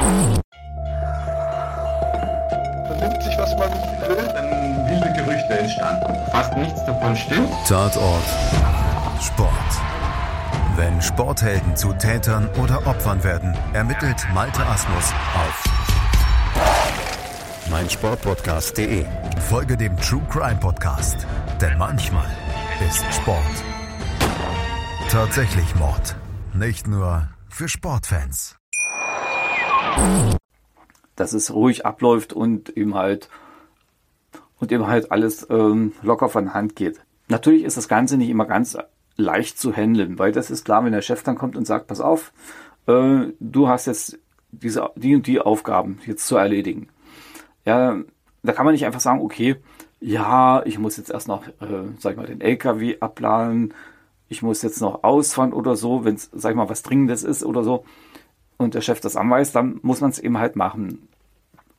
Man 0.00 0.42
nimmt 2.98 3.22
sich, 3.22 3.38
was 3.38 3.56
man 3.56 3.70
will. 3.70 4.16
Dann 4.16 4.90
wilde 4.90 5.12
Gerüchte 5.16 5.60
entstanden. 5.60 6.12
Fast 6.32 6.56
nichts 6.56 6.84
davon 6.86 7.14
stimmt. 7.14 7.50
Tatort. 7.68 8.24
Sport. 9.20 9.55
Wenn 10.76 11.00
Sporthelden 11.00 11.74
zu 11.74 11.92
Tätern 11.94 12.48
oder 12.62 12.86
Opfern 12.86 13.24
werden, 13.24 13.56
ermittelt 13.72 14.26
Malte 14.34 14.64
Asmus 14.66 15.12
auf 15.34 15.64
meinsportpodcast.de. 17.70 19.06
Folge 19.48 19.76
dem 19.76 19.96
True 19.96 20.22
Crime 20.30 20.60
Podcast, 20.60 21.26
denn 21.60 21.78
manchmal 21.78 22.28
ist 22.86 23.04
Sport 23.14 23.40
tatsächlich 25.08 25.74
Mord. 25.76 26.14
Nicht 26.52 26.86
nur 26.86 27.28
für 27.48 27.68
Sportfans. 27.68 28.56
Dass 31.14 31.32
es 31.32 31.54
ruhig 31.54 31.86
abläuft 31.86 32.34
und 32.34 32.68
eben 32.76 32.94
halt 32.94 33.30
und 34.58 34.72
eben 34.72 34.86
halt 34.86 35.10
alles 35.10 35.46
ähm, 35.48 35.92
locker 36.02 36.28
von 36.28 36.52
Hand 36.52 36.76
geht. 36.76 37.00
Natürlich 37.28 37.64
ist 37.64 37.78
das 37.78 37.88
Ganze 37.88 38.18
nicht 38.18 38.28
immer 38.28 38.44
ganz 38.44 38.76
leicht 39.16 39.58
zu 39.58 39.72
handeln, 39.72 40.18
weil 40.18 40.32
das 40.32 40.50
ist 40.50 40.64
klar, 40.64 40.84
wenn 40.84 40.92
der 40.92 41.02
Chef 41.02 41.22
dann 41.22 41.36
kommt 41.36 41.56
und 41.56 41.66
sagt, 41.66 41.86
pass 41.86 42.00
auf, 42.00 42.32
äh, 42.86 43.26
du 43.40 43.68
hast 43.68 43.86
jetzt 43.86 44.18
diese, 44.50 44.90
die 44.96 45.14
und 45.14 45.26
die 45.26 45.40
Aufgaben 45.40 45.98
jetzt 46.06 46.26
zu 46.26 46.36
erledigen. 46.36 46.88
Ja, 47.64 47.98
da 48.42 48.52
kann 48.52 48.64
man 48.64 48.72
nicht 48.72 48.86
einfach 48.86 49.00
sagen, 49.00 49.20
okay, 49.20 49.56
ja, 50.00 50.62
ich 50.64 50.78
muss 50.78 50.96
jetzt 50.96 51.10
erst 51.10 51.28
noch, 51.28 51.46
äh, 51.46 51.88
sag 51.98 52.12
ich 52.12 52.16
mal, 52.16 52.26
den 52.26 52.40
LKW 52.40 52.98
abladen, 53.00 53.74
ich 54.28 54.42
muss 54.42 54.62
jetzt 54.62 54.80
noch 54.80 55.04
ausfahren 55.04 55.52
oder 55.52 55.76
so, 55.76 56.04
wenn 56.04 56.16
es, 56.16 56.30
sag 56.32 56.50
ich 56.50 56.56
mal, 56.56 56.68
was 56.68 56.82
Dringendes 56.82 57.24
ist 57.24 57.44
oder 57.44 57.64
so, 57.64 57.84
und 58.56 58.74
der 58.74 58.80
Chef 58.80 59.00
das 59.00 59.16
anweist, 59.16 59.54
dann 59.54 59.80
muss 59.82 60.00
man 60.00 60.10
es 60.10 60.18
eben 60.18 60.38
halt 60.38 60.56
machen. 60.56 61.08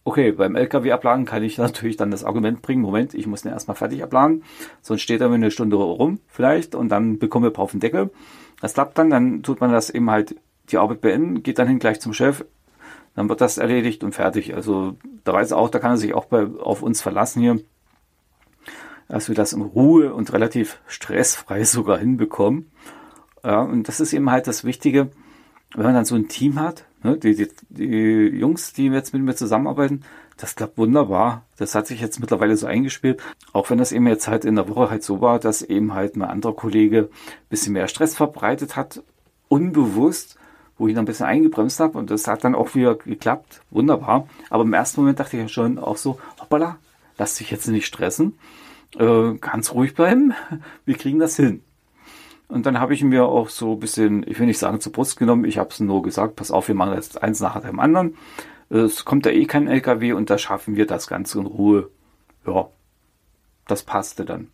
Okay, 0.07 0.31
beim 0.31 0.55
LKW 0.55 0.93
abladen 0.93 1.25
kann 1.25 1.43
ich 1.43 1.57
natürlich 1.57 1.97
dann 1.97 2.11
das 2.11 2.23
Argument 2.23 2.61
bringen, 2.61 2.81
Moment, 2.81 3.13
ich 3.13 3.27
muss 3.27 3.41
den 3.41 3.51
erstmal 3.51 3.75
fertig 3.75 4.03
abladen, 4.03 4.41
sonst 4.81 5.01
steht 5.01 5.19
er 5.19 5.27
mir 5.27 5.35
eine 5.35 5.51
Stunde 5.51 5.75
rum 5.75 6.21
vielleicht 6.29 6.75
und 6.75 6.87
dann 6.87 7.19
bekomme 7.19 7.49
ich 7.49 7.57
auf 7.57 7.71
den 7.71 7.81
Deckel. 7.81 8.09
Das 8.61 8.73
klappt 8.73 8.97
dann, 8.97 9.09
dann 9.09 9.43
tut 9.43 9.59
man 9.59 9.69
das 9.69 9.89
eben 9.89 10.09
halt 10.09 10.37
die 10.69 10.77
Arbeit 10.77 11.01
beenden, 11.01 11.43
geht 11.43 11.59
dann 11.59 11.67
hin 11.67 11.79
gleich 11.79 11.99
zum 11.99 12.13
Chef, 12.13 12.45
dann 13.15 13.27
wird 13.27 13.41
das 13.41 13.57
erledigt 13.57 14.01
und 14.01 14.15
fertig. 14.15 14.55
Also 14.55 14.95
da 15.25 15.33
weiß 15.33 15.51
er 15.51 15.57
auch, 15.57 15.69
da 15.69 15.79
kann 15.79 15.91
er 15.91 15.97
sich 15.97 16.13
auch 16.13 16.27
bei, 16.27 16.47
auf 16.57 16.83
uns 16.83 17.01
verlassen 17.01 17.41
hier, 17.41 17.59
dass 19.09 19.27
wir 19.27 19.35
das 19.35 19.51
in 19.51 19.61
Ruhe 19.61 20.13
und 20.13 20.31
relativ 20.31 20.79
stressfrei 20.87 21.63
sogar 21.65 21.97
hinbekommen. 21.97 22.71
Ja, 23.43 23.59
und 23.59 23.89
das 23.89 23.99
ist 23.99 24.13
eben 24.13 24.31
halt 24.31 24.47
das 24.47 24.63
Wichtige, 24.63 25.09
wenn 25.73 25.83
man 25.83 25.93
dann 25.93 26.05
so 26.05 26.15
ein 26.15 26.27
Team 26.27 26.59
hat, 26.59 26.85
Ne, 27.03 27.17
die, 27.17 27.35
die, 27.35 27.47
die 27.69 28.37
Jungs, 28.37 28.73
die 28.73 28.87
jetzt 28.87 29.13
mit 29.13 29.21
mir 29.21 29.35
zusammenarbeiten, 29.35 30.03
das 30.35 30.55
klappt 30.55 30.77
wunderbar. 30.77 31.45
Das 31.57 31.75
hat 31.75 31.87
sich 31.87 32.01
jetzt 32.01 32.19
mittlerweile 32.19 32.57
so 32.57 32.65
eingespielt. 32.65 33.21
Auch 33.53 33.69
wenn 33.69 33.77
das 33.77 33.91
eben 33.91 34.07
jetzt 34.07 34.27
halt 34.27 34.45
in 34.45 34.55
der 34.55 34.67
Woche 34.67 34.89
halt 34.89 35.03
so 35.03 35.21
war, 35.21 35.39
dass 35.39 35.61
eben 35.61 35.93
halt 35.93 36.15
ein 36.15 36.23
anderer 36.23 36.55
Kollege 36.55 37.09
bisschen 37.49 37.73
mehr 37.73 37.87
Stress 37.87 38.15
verbreitet 38.15 38.75
hat, 38.75 39.03
unbewusst, 39.47 40.37
wo 40.77 40.87
ich 40.87 40.95
dann 40.95 41.03
ein 41.03 41.07
bisschen 41.07 41.27
eingebremst 41.27 41.79
habe 41.79 41.97
und 41.97 42.09
das 42.09 42.27
hat 42.27 42.43
dann 42.43 42.55
auch 42.55 42.73
wieder 42.73 42.95
geklappt. 42.95 43.61
Wunderbar. 43.69 44.27
Aber 44.49 44.63
im 44.63 44.73
ersten 44.73 45.01
Moment 45.01 45.19
dachte 45.19 45.37
ich 45.37 45.43
ja 45.43 45.49
schon 45.49 45.77
auch 45.77 45.97
so, 45.97 46.19
hoppala, 46.39 46.77
lass 47.17 47.35
dich 47.35 47.51
jetzt 47.51 47.67
nicht 47.67 47.85
stressen. 47.85 48.37
Äh, 48.97 49.33
ganz 49.35 49.71
ruhig 49.73 49.93
bleiben. 49.93 50.33
Wir 50.85 50.95
kriegen 50.95 51.19
das 51.19 51.35
hin. 51.35 51.61
Und 52.47 52.65
dann 52.65 52.79
habe 52.79 52.93
ich 52.93 53.03
mir 53.03 53.25
auch 53.25 53.49
so 53.49 53.73
ein 53.73 53.79
bisschen, 53.79 54.25
ich 54.27 54.39
will 54.39 54.47
nicht 54.47 54.59
sagen 54.59 54.79
zur 54.79 54.93
Brust 54.93 55.17
genommen, 55.17 55.45
ich 55.45 55.57
habe 55.57 55.69
es 55.69 55.79
nur 55.79 56.01
gesagt, 56.01 56.35
pass 56.35 56.51
auf, 56.51 56.67
wir 56.67 56.75
machen 56.75 56.93
jetzt 56.93 57.21
eins 57.21 57.41
nach 57.41 57.59
dem 57.61 57.79
anderen. 57.79 58.15
Es 58.69 59.05
kommt 59.05 59.25
da 59.25 59.29
eh 59.29 59.45
kein 59.45 59.67
LKW 59.67 60.13
und 60.13 60.29
da 60.29 60.37
schaffen 60.37 60.75
wir 60.75 60.87
das 60.87 61.07
Ganze 61.07 61.39
in 61.39 61.45
Ruhe. 61.45 61.89
Ja, 62.45 62.69
das 63.67 63.83
passte 63.83 64.25
dann. 64.25 64.47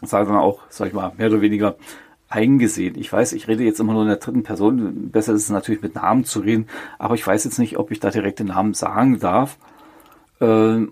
Das 0.00 0.12
war 0.12 0.24
dann 0.24 0.36
auch, 0.36 0.60
sag 0.68 0.88
ich 0.88 0.94
mal, 0.94 1.12
mehr 1.16 1.28
oder 1.28 1.40
weniger 1.40 1.76
eingesehen. 2.28 2.98
Ich 2.98 3.12
weiß, 3.12 3.32
ich 3.32 3.48
rede 3.48 3.64
jetzt 3.64 3.80
immer 3.80 3.94
nur 3.94 4.02
in 4.02 4.08
der 4.08 4.18
dritten 4.18 4.42
Person. 4.42 5.10
Besser 5.10 5.32
ist 5.32 5.44
es 5.44 5.50
natürlich 5.50 5.82
mit 5.82 5.94
Namen 5.94 6.24
zu 6.24 6.40
reden, 6.40 6.68
aber 6.98 7.14
ich 7.14 7.26
weiß 7.26 7.44
jetzt 7.44 7.58
nicht, 7.58 7.78
ob 7.78 7.90
ich 7.90 8.00
da 8.00 8.10
direkt 8.10 8.38
den 8.38 8.48
Namen 8.48 8.74
sagen 8.74 9.18
darf 9.18 9.58
äh, 10.40 10.86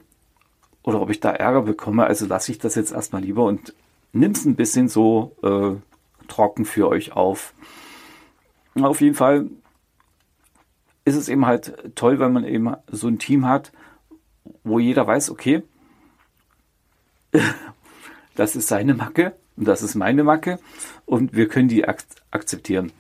oder 0.83 1.01
ob 1.01 1.11
ich 1.11 1.21
da 1.21 1.31
Ärger 1.31 1.63
bekomme. 1.63 2.05
Also 2.05 2.27
lasse 2.27 2.53
ich 2.53 2.59
das 2.59 2.75
jetzt 2.75 2.93
erstmal 2.93 3.23
lieber 3.23 3.45
und 3.45 3.75
nimm's 4.13 4.45
ein 4.45 4.57
bisschen 4.57 4.89
so 4.89 5.37
äh, 5.43 5.81
trocken 6.29 6.65
für 6.65 6.89
euch 6.89 7.13
auf. 7.13 7.55
Auf 8.75 9.01
jeden 9.01 9.15
Fall 9.15 9.49
ist 11.05 11.15
es 11.15 11.29
eben 11.29 11.47
halt 11.47 11.95
toll, 11.95 12.19
wenn 12.19 12.33
man 12.33 12.45
eben 12.45 12.75
so 12.91 13.09
ein 13.09 13.19
Team 13.19 13.47
hat, 13.47 13.73
wo 14.65 14.79
jeder 14.79 15.07
weiß, 15.07 15.31
okay, 15.31 15.63
das 18.35 18.57
ist 18.57 18.69
seine 18.69 18.95
Macke 18.95 19.37
und 19.57 19.67
das 19.67 19.83
ist 19.83 19.95
meine 19.95 20.25
Macke 20.25 20.59
und 21.05 21.35
wir 21.35 21.49
können 21.49 21.69
die 21.69 21.87
ak 21.87 22.05
akzeptieren. 22.31 22.93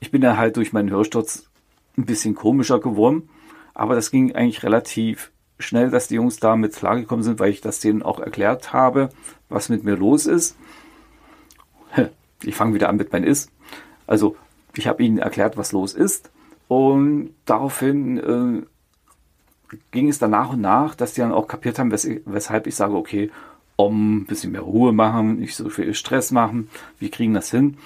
Ich 0.00 0.10
bin 0.10 0.20
da 0.20 0.36
halt 0.36 0.56
durch 0.56 0.72
meinen 0.72 0.90
Hörsturz 0.90 1.48
ein 1.96 2.04
bisschen 2.04 2.34
komischer 2.34 2.78
geworden, 2.78 3.28
aber 3.72 3.94
das 3.94 4.10
ging 4.10 4.34
eigentlich 4.34 4.62
relativ 4.62 5.32
schnell, 5.58 5.90
dass 5.90 6.08
die 6.08 6.16
Jungs 6.16 6.38
da 6.38 6.56
mit 6.56 6.74
klargekommen 6.74 7.22
sind, 7.22 7.38
weil 7.38 7.50
ich 7.50 7.60
das 7.60 7.80
denen 7.80 8.02
auch 8.02 8.20
erklärt 8.20 8.72
habe, 8.72 9.08
was 9.48 9.68
mit 9.68 9.84
mir 9.84 9.96
los 9.96 10.26
ist. 10.26 10.56
Ich 12.42 12.56
fange 12.56 12.74
wieder 12.74 12.90
an 12.90 12.96
mit 12.96 13.10
mein 13.10 13.24
Ist. 13.24 13.50
Also 14.06 14.36
ich 14.76 14.86
habe 14.86 15.02
ihnen 15.02 15.16
erklärt, 15.16 15.56
was 15.56 15.72
los 15.72 15.94
ist 15.94 16.30
und 16.68 17.30
daraufhin 17.46 18.18
äh, 18.18 19.76
ging 19.92 20.08
es 20.08 20.18
dann 20.18 20.32
nach 20.32 20.52
und 20.52 20.60
nach, 20.60 20.94
dass 20.94 21.14
die 21.14 21.20
dann 21.20 21.32
auch 21.32 21.48
kapiert 21.48 21.78
haben, 21.78 21.90
wes 21.90 22.06
weshalb 22.26 22.66
ich 22.66 22.74
sage, 22.74 22.94
okay, 22.94 23.30
um 23.76 24.18
ein 24.18 24.26
bisschen 24.26 24.52
mehr 24.52 24.60
Ruhe 24.60 24.92
machen, 24.92 25.38
nicht 25.38 25.56
so 25.56 25.68
viel 25.68 25.94
Stress 25.94 26.30
machen, 26.30 26.68
wir 26.98 27.10
kriegen 27.10 27.34
das 27.34 27.50
hin. 27.50 27.76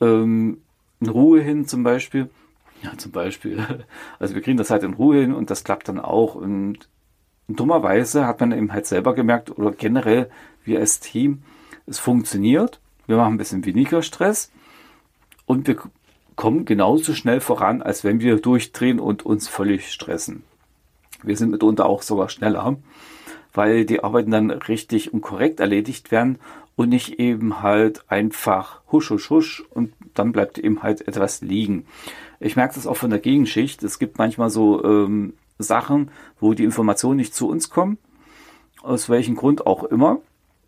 Ähm, 0.00 0.58
in 1.00 1.08
Ruhe 1.08 1.40
hin 1.40 1.66
zum 1.66 1.82
Beispiel. 1.82 2.30
Ja, 2.82 2.96
zum 2.96 3.12
Beispiel. 3.12 3.58
Also 4.18 4.34
wir 4.34 4.42
kriegen 4.42 4.56
das 4.56 4.70
halt 4.70 4.82
in 4.82 4.94
Ruhe 4.94 5.20
hin 5.20 5.34
und 5.34 5.50
das 5.50 5.64
klappt 5.64 5.88
dann 5.88 6.00
auch. 6.00 6.34
Und 6.34 6.88
dummerweise 7.48 8.26
hat 8.26 8.40
man 8.40 8.52
eben 8.52 8.72
halt 8.72 8.86
selber 8.86 9.14
gemerkt, 9.14 9.50
oder 9.58 9.72
generell 9.72 10.30
wir 10.64 10.80
als 10.80 11.00
Team, 11.00 11.42
es 11.86 11.98
funktioniert. 11.98 12.80
Wir 13.06 13.16
machen 13.16 13.34
ein 13.34 13.38
bisschen 13.38 13.64
weniger 13.64 14.02
Stress 14.02 14.50
und 15.46 15.66
wir 15.66 15.76
kommen 16.34 16.64
genauso 16.64 17.14
schnell 17.14 17.40
voran, 17.40 17.82
als 17.82 18.04
wenn 18.04 18.20
wir 18.20 18.36
durchdrehen 18.36 19.00
und 19.00 19.24
uns 19.24 19.48
völlig 19.48 19.92
stressen. 19.92 20.42
Wir 21.22 21.36
sind 21.36 21.50
mitunter 21.50 21.86
auch 21.86 22.02
sogar 22.02 22.28
schneller 22.28 22.76
weil 23.56 23.86
die 23.86 24.04
Arbeiten 24.04 24.30
dann 24.30 24.50
richtig 24.50 25.14
und 25.14 25.22
korrekt 25.22 25.60
erledigt 25.60 26.10
werden 26.10 26.38
und 26.76 26.90
nicht 26.90 27.18
eben 27.18 27.62
halt 27.62 28.04
einfach 28.08 28.82
husch, 28.92 29.10
husch, 29.10 29.30
husch 29.30 29.64
und 29.70 29.94
dann 30.14 30.32
bleibt 30.32 30.58
eben 30.58 30.82
halt 30.82 31.08
etwas 31.08 31.40
liegen. 31.40 31.86
Ich 32.38 32.54
merke 32.54 32.74
das 32.74 32.86
auch 32.86 32.98
von 32.98 33.10
der 33.10 33.18
Gegenschicht. 33.18 33.82
Es 33.82 33.98
gibt 33.98 34.18
manchmal 34.18 34.50
so 34.50 34.84
ähm, 34.84 35.32
Sachen, 35.58 36.10
wo 36.38 36.52
die 36.52 36.64
Informationen 36.64 37.16
nicht 37.16 37.34
zu 37.34 37.48
uns 37.48 37.70
kommen, 37.70 37.96
aus 38.82 39.08
welchem 39.08 39.36
Grund 39.36 39.66
auch 39.66 39.84
immer. 39.84 40.18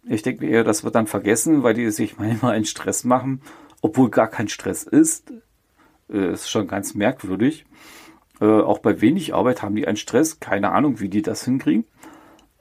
Ich 0.08 0.22
denke 0.22 0.44
mir 0.44 0.50
eher, 0.50 0.64
das 0.64 0.84
wird 0.84 0.94
dann 0.94 1.06
vergessen, 1.06 1.62
weil 1.62 1.74
die 1.74 1.90
sich 1.90 2.18
manchmal 2.18 2.54
einen 2.54 2.64
Stress 2.64 3.04
machen, 3.04 3.42
obwohl 3.82 4.10
gar 4.10 4.28
kein 4.28 4.48
Stress 4.48 4.82
ist. 4.82 5.32
Äh, 6.10 6.32
ist 6.32 6.50
schon 6.50 6.66
ganz 6.66 6.94
merkwürdig. 6.94 7.66
Äh, 8.40 8.46
auch 8.46 8.78
bei 8.78 9.00
wenig 9.00 9.34
Arbeit 9.34 9.62
haben 9.62 9.76
die 9.76 9.86
einen 9.86 9.96
Stress. 9.96 10.40
Keine 10.40 10.72
Ahnung, 10.72 11.00
wie 11.00 11.08
die 11.08 11.22
das 11.22 11.44
hinkriegen. 11.44 11.84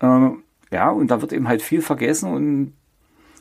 Ähm, 0.01 0.43
ja, 0.71 0.89
und 0.89 1.09
da 1.09 1.21
wird 1.21 1.33
eben 1.33 1.47
halt 1.47 1.61
viel 1.61 1.81
vergessen 1.81 2.31
und 2.31 2.73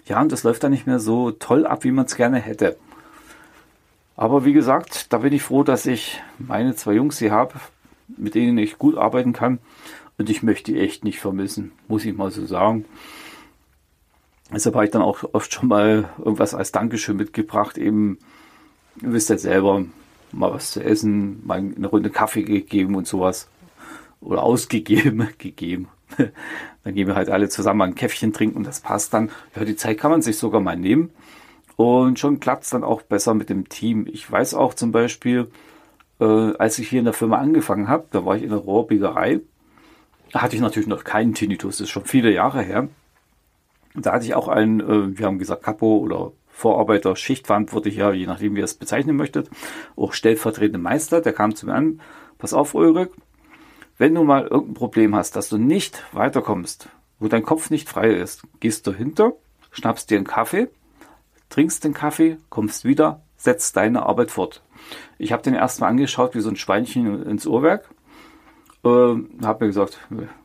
ja, 0.07 0.21
und 0.21 0.31
das 0.31 0.45
läuft 0.45 0.63
dann 0.63 0.71
nicht 0.71 0.87
mehr 0.87 1.01
so 1.01 1.33
toll 1.33 1.67
ab, 1.67 1.83
wie 1.83 1.91
man 1.91 2.07
es 2.07 2.15
gerne 2.15 2.39
hätte. 2.39 2.77
Aber 4.17 4.45
wie 4.45 4.53
gesagt, 4.53 5.13
da 5.13 5.19
bin 5.19 5.33
ich 5.33 5.43
froh, 5.43 5.65
dass 5.65 5.85
ich 5.85 6.23
meine 6.39 6.77
zwei 6.77 6.93
Jungs 6.93 7.19
hier 7.19 7.33
habe, 7.33 7.55
mit 8.17 8.35
denen 8.35 8.57
ich 8.57 8.79
gut 8.79 8.97
arbeiten 8.97 9.33
kann. 9.33 9.59
Und 10.17 10.31
ich 10.31 10.43
möchte 10.43 10.73
die 10.73 10.81
echt 10.81 11.05
nicht 11.05 11.19
vermissen, 11.19 11.73
muss 11.89 12.05
ich 12.05 12.17
mal 12.17 12.31
so 12.31 12.47
sagen. 12.47 12.85
Deshalb 14.53 14.75
habe 14.77 14.85
ich 14.85 14.91
dann 14.91 15.03
auch 15.03 15.25
oft 15.33 15.53
schon 15.53 15.69
mal 15.69 16.09
irgendwas 16.19 16.55
als 16.55 16.73
Dankeschön 16.73 17.17
mitgebracht. 17.17 17.79
Eben, 17.79 18.19
ihr 19.03 19.13
wisst 19.13 19.31
ja 19.31 19.39
selber, 19.39 19.85
mal 20.33 20.53
was 20.53 20.71
zu 20.71 20.83
essen, 20.83 21.45
mal 21.47 21.59
eine 21.59 21.87
Runde 21.87 22.11
Kaffee 22.11 22.43
gegeben 22.43 22.95
und 22.95 23.07
sowas. 23.07 23.49
Oder 24.21 24.43
ausgegeben, 24.43 25.29
gegeben, 25.39 25.89
dann 26.85 26.95
gehen 26.95 27.07
wir 27.07 27.17
halt 27.17 27.29
alle 27.29 27.49
zusammen 27.49 27.83
ein 27.83 27.95
Käffchen 27.95 28.33
trinken 28.33 28.59
und 28.59 28.67
das 28.67 28.81
passt 28.81 29.13
dann. 29.13 29.31
Ja, 29.55 29.65
die 29.65 29.77
Zeit 29.77 29.99
kann 29.99 30.11
man 30.11 30.23
sich 30.23 30.39
sogar 30.39 30.61
mal 30.61 30.77
nehmen. 30.77 31.11
Und 31.77 32.19
schon 32.19 32.41
klappt 32.41 32.65
es 32.65 32.71
dann 32.71 32.85
auch 32.85 33.03
besser 33.03 33.35
mit 33.35 33.51
dem 33.51 33.69
Team. 33.69 34.07
Ich 34.11 34.31
weiß 34.31 34.55
auch 34.55 34.73
zum 34.73 34.93
Beispiel, 34.93 35.51
äh, 36.21 36.25
als 36.25 36.79
ich 36.79 36.89
hier 36.89 37.01
in 37.01 37.05
der 37.05 37.15
Firma 37.15 37.39
angefangen 37.39 37.89
habe, 37.89 38.07
da 38.11 38.25
war 38.25 38.37
ich 38.37 38.43
in 38.43 38.51
der 38.51 38.59
Rohrbiegerei, 38.59 39.41
da 40.33 40.43
hatte 40.43 40.57
ich 40.57 40.63
natürlich 40.63 40.89
noch 40.89 41.05
keinen 41.05 41.35
Tinnitus, 41.35 41.79
das 41.79 41.87
ist 41.87 41.91
schon 41.91 42.05
viele 42.05 42.33
Jahre 42.33 42.63
her. 42.63 42.89
Da 43.97 44.13
hatte 44.13 44.25
ich 44.25 44.35
auch 44.35 44.49
einen, 44.49 44.81
äh, 44.81 45.19
wir 45.19 45.27
haben 45.27 45.39
gesagt, 45.39 45.63
Kapo 45.63 45.99
oder 45.99 46.33
Vorarbeiter, 46.49 47.17
Schichtverantwortlicher, 47.17 48.15
je 48.15 48.27
nachdem, 48.27 48.55
wie 48.55 48.61
ihr 48.61 48.65
es 48.65 48.75
bezeichnen 48.75 49.17
möchtet, 49.17 49.51
auch 49.95 50.13
stellvertretende 50.13 50.79
Meister, 50.79 51.21
der 51.21 51.33
kam 51.33 51.55
zu 51.55 51.67
mir 51.67 51.75
an, 51.75 52.01
pass 52.39 52.55
auf, 52.55 52.75
Ulrich, 52.75 53.11
wenn 53.99 54.15
du 54.15 54.25
mal 54.25 54.43
irgendein 54.47 54.75
Problem 54.75 55.15
hast, 55.15 55.37
dass 55.37 55.49
du 55.49 55.59
nicht 55.59 56.03
weiterkommst, 56.13 56.89
wo 57.19 57.29
dein 57.29 57.43
Kopf 57.43 57.71
nicht 57.71 57.89
frei 57.89 58.11
ist, 58.11 58.43
gehst 58.61 58.87
du 58.87 58.93
hinter, 58.93 59.33
schnappst 59.71 60.11
dir 60.11 60.17
einen 60.17 60.27
Kaffee, 60.27 60.69
trinkst 61.49 61.85
den 61.85 61.95
Kaffee, 61.95 62.39
kommst 62.49 62.85
wieder, 62.85 63.23
setzt 63.37 63.77
deine 63.77 64.05
Arbeit 64.05 64.31
fort. 64.31 64.63
Ich 65.19 65.33
habe 65.33 65.43
den 65.43 65.55
erstmal 65.55 65.91
angeschaut 65.91 66.35
wie 66.35 66.41
so 66.41 66.51
ein 66.51 66.57
Schweinchen 66.57 67.23
ins 67.25 67.47
Uhrwerk. 67.47 67.89
Äh, 68.87 69.45
habe 69.45 69.65
mir 69.65 69.67
gesagt, 69.67 69.99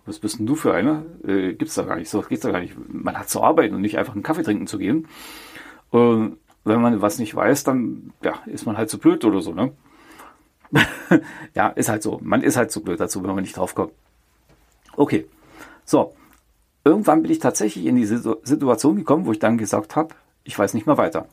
was 0.06 0.18
bist 0.18 0.40
denn 0.40 0.48
du 0.48 0.56
für 0.56 0.74
einer? 0.74 1.04
Äh, 1.28 1.54
gibt's 1.54 1.76
da 1.76 1.84
gar 1.84 1.98
nicht, 1.98 2.10
so 2.10 2.22
geht's 2.22 2.42
da 2.42 2.50
gar 2.50 2.60
nicht. 2.60 2.74
Man 2.88 3.18
hat 3.18 3.30
zu 3.30 3.44
arbeiten 3.44 3.76
und 3.76 3.82
nicht 3.82 4.00
einfach 4.00 4.14
einen 4.14 4.24
Kaffee 4.24 4.42
trinken 4.42 4.66
zu 4.66 4.80
gehen. 4.80 5.08
Äh, 5.94 6.30
wenn 6.64 6.82
man 6.82 7.02
was 7.02 7.20
nicht 7.20 7.36
weiß, 7.36 7.64
dann 7.66 8.14
ja, 8.24 8.34
ist 8.48 8.66
man 8.66 8.78
halt 8.78 8.90
zu 8.90 8.98
blöd 8.98 9.24
oder 9.26 9.42
so, 9.42 9.54
ne? 9.54 9.74
ja, 11.54 11.68
ist 11.70 11.90
halt 11.90 12.02
so. 12.02 12.20
Man 12.24 12.42
ist 12.42 12.58
halt 12.58 12.72
zu 12.72 12.82
blöd 12.82 13.00
dazu, 13.00 13.24
wenn 13.24 13.36
man 13.36 13.44
nicht 13.44 13.58
drauf 13.58 13.76
kommt. 13.76 13.94
Okay. 14.96 15.28
So. 15.86 16.16
Irgendwann 16.84 17.22
bin 17.22 17.32
ich 17.32 17.38
tatsächlich 17.38 17.86
in 17.86 17.96
die 17.96 18.06
Situation 18.06 18.96
gekommen, 18.96 19.28
wo 19.28 19.32
ich 19.32 19.40
dann 19.40 19.60
gesagt 19.60 19.96
habe, 19.96 20.16
ich 20.44 20.58
weiß 20.58 20.74
nicht 20.74 20.88
mehr 20.88 20.98
weiter. 20.98 21.28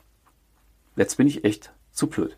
Jetzt 0.94 1.16
bin 1.16 1.26
ich 1.26 1.44
echt 1.44 1.72
zu 1.90 2.06
blöd. 2.06 2.36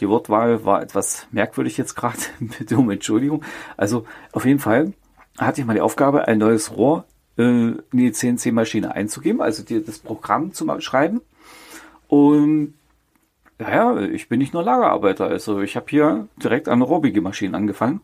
Die 0.00 0.08
Wortwahl 0.08 0.64
war 0.64 0.82
etwas 0.82 1.26
merkwürdig 1.30 1.76
jetzt 1.76 1.94
gerade, 1.94 2.18
bitte 2.40 2.76
um 2.76 2.90
Entschuldigung. 2.90 3.44
Also 3.76 4.06
auf 4.32 4.44
jeden 4.44 4.58
Fall 4.58 4.92
hatte 5.38 5.60
ich 5.60 5.66
mal 5.66 5.74
die 5.74 5.80
Aufgabe, 5.80 6.26
ein 6.28 6.38
neues 6.38 6.76
Rohr 6.76 7.04
äh, 7.36 7.42
in 7.42 7.82
die 7.92 8.12
CNC-Maschine 8.12 8.94
einzugeben, 8.94 9.40
also 9.40 9.62
dir 9.62 9.84
das 9.84 9.98
Programm 9.98 10.52
zu 10.52 10.68
schreiben. 10.80 11.20
Und 12.08 12.74
ja, 13.60 13.98
ich 14.00 14.28
bin 14.28 14.38
nicht 14.38 14.52
nur 14.52 14.62
Lagerarbeiter. 14.62 15.26
Also 15.26 15.60
ich 15.60 15.76
habe 15.76 15.86
hier 15.88 16.28
direkt 16.36 16.68
an 16.68 16.82
robbige 16.82 17.20
Maschinen 17.20 17.54
angefangen, 17.54 18.00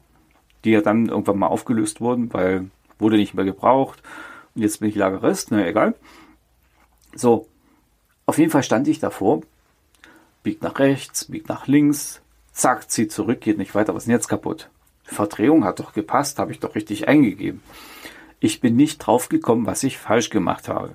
die 0.64 0.70
ja 0.70 0.80
dann 0.80 1.09
irgendwann 1.09 1.38
mal 1.38 1.49
aufgelöst 1.49 2.00
wurden, 2.00 2.32
weil 2.32 2.70
wurde 2.99 3.16
nicht 3.16 3.35
mehr 3.35 3.44
gebraucht. 3.44 4.02
Und 4.54 4.62
jetzt 4.62 4.80
bin 4.80 4.88
ich 4.88 4.94
Lagerist, 4.94 5.50
na 5.50 5.66
egal. 5.66 5.94
So, 7.14 7.47
auf 8.26 8.38
jeden 8.38 8.50
Fall 8.50 8.62
stand 8.62 8.87
ich 8.87 9.00
davor, 9.00 9.42
biegt 10.42 10.62
nach 10.62 10.78
rechts, 10.78 11.26
biegt 11.26 11.49
nach 11.49 11.66
links, 11.66 12.20
zack, 12.52 12.90
zieht 12.90 13.12
zurück, 13.12 13.40
geht 13.40 13.59
nicht 13.59 13.75
weiter, 13.75 13.94
was 13.94 14.02
ist 14.02 14.06
denn 14.06 14.14
jetzt 14.14 14.28
kaputt? 14.28 14.70
Verdrehung 15.04 15.64
hat 15.64 15.80
doch 15.80 15.92
gepasst, 15.92 16.38
habe 16.38 16.52
ich 16.52 16.61
doch 16.61 16.75
richtig 16.75 17.09
eingegeben. 17.09 17.62
Ich 18.38 18.61
bin 18.61 18.76
nicht 18.76 18.99
drauf 18.99 19.28
gekommen, 19.28 19.66
was 19.66 19.82
ich 19.82 19.99
falsch 19.99 20.30
gemacht 20.30 20.68
habe. 20.68 20.92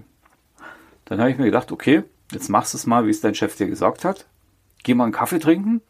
Dann 1.05 1.19
habe 1.19 1.31
ich 1.31 1.37
mir 1.37 1.45
gedacht, 1.45 1.71
okay, 1.71 2.03
jetzt 2.31 2.49
machst 2.49 2.73
du 2.73 2.77
es 2.77 2.85
mal, 2.85 3.05
wie 3.05 3.11
es 3.11 3.21
dein 3.21 3.35
Chef 3.35 3.55
dir 3.55 3.67
gesagt 3.67 4.05
hat 4.05 4.25
geh 4.85 4.93
mal 4.93 5.03
einen 5.05 5.13
Kaffee 5.13 5.39
trinken, 5.39 5.81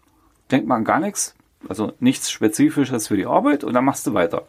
denk 0.50 0.66
mal 0.66 0.78
an 0.78 0.86
gar 0.86 1.00
nichts, 1.00 1.36
also 1.70 1.94
nichts 2.00 2.32
Spezifisches 2.32 3.08
für 3.08 3.18
die 3.18 3.28
Arbeit 3.28 3.64
und 3.64 3.74
dann 3.74 3.86
machst 3.86 4.08
du 4.08 4.16
weiter. 4.16 4.48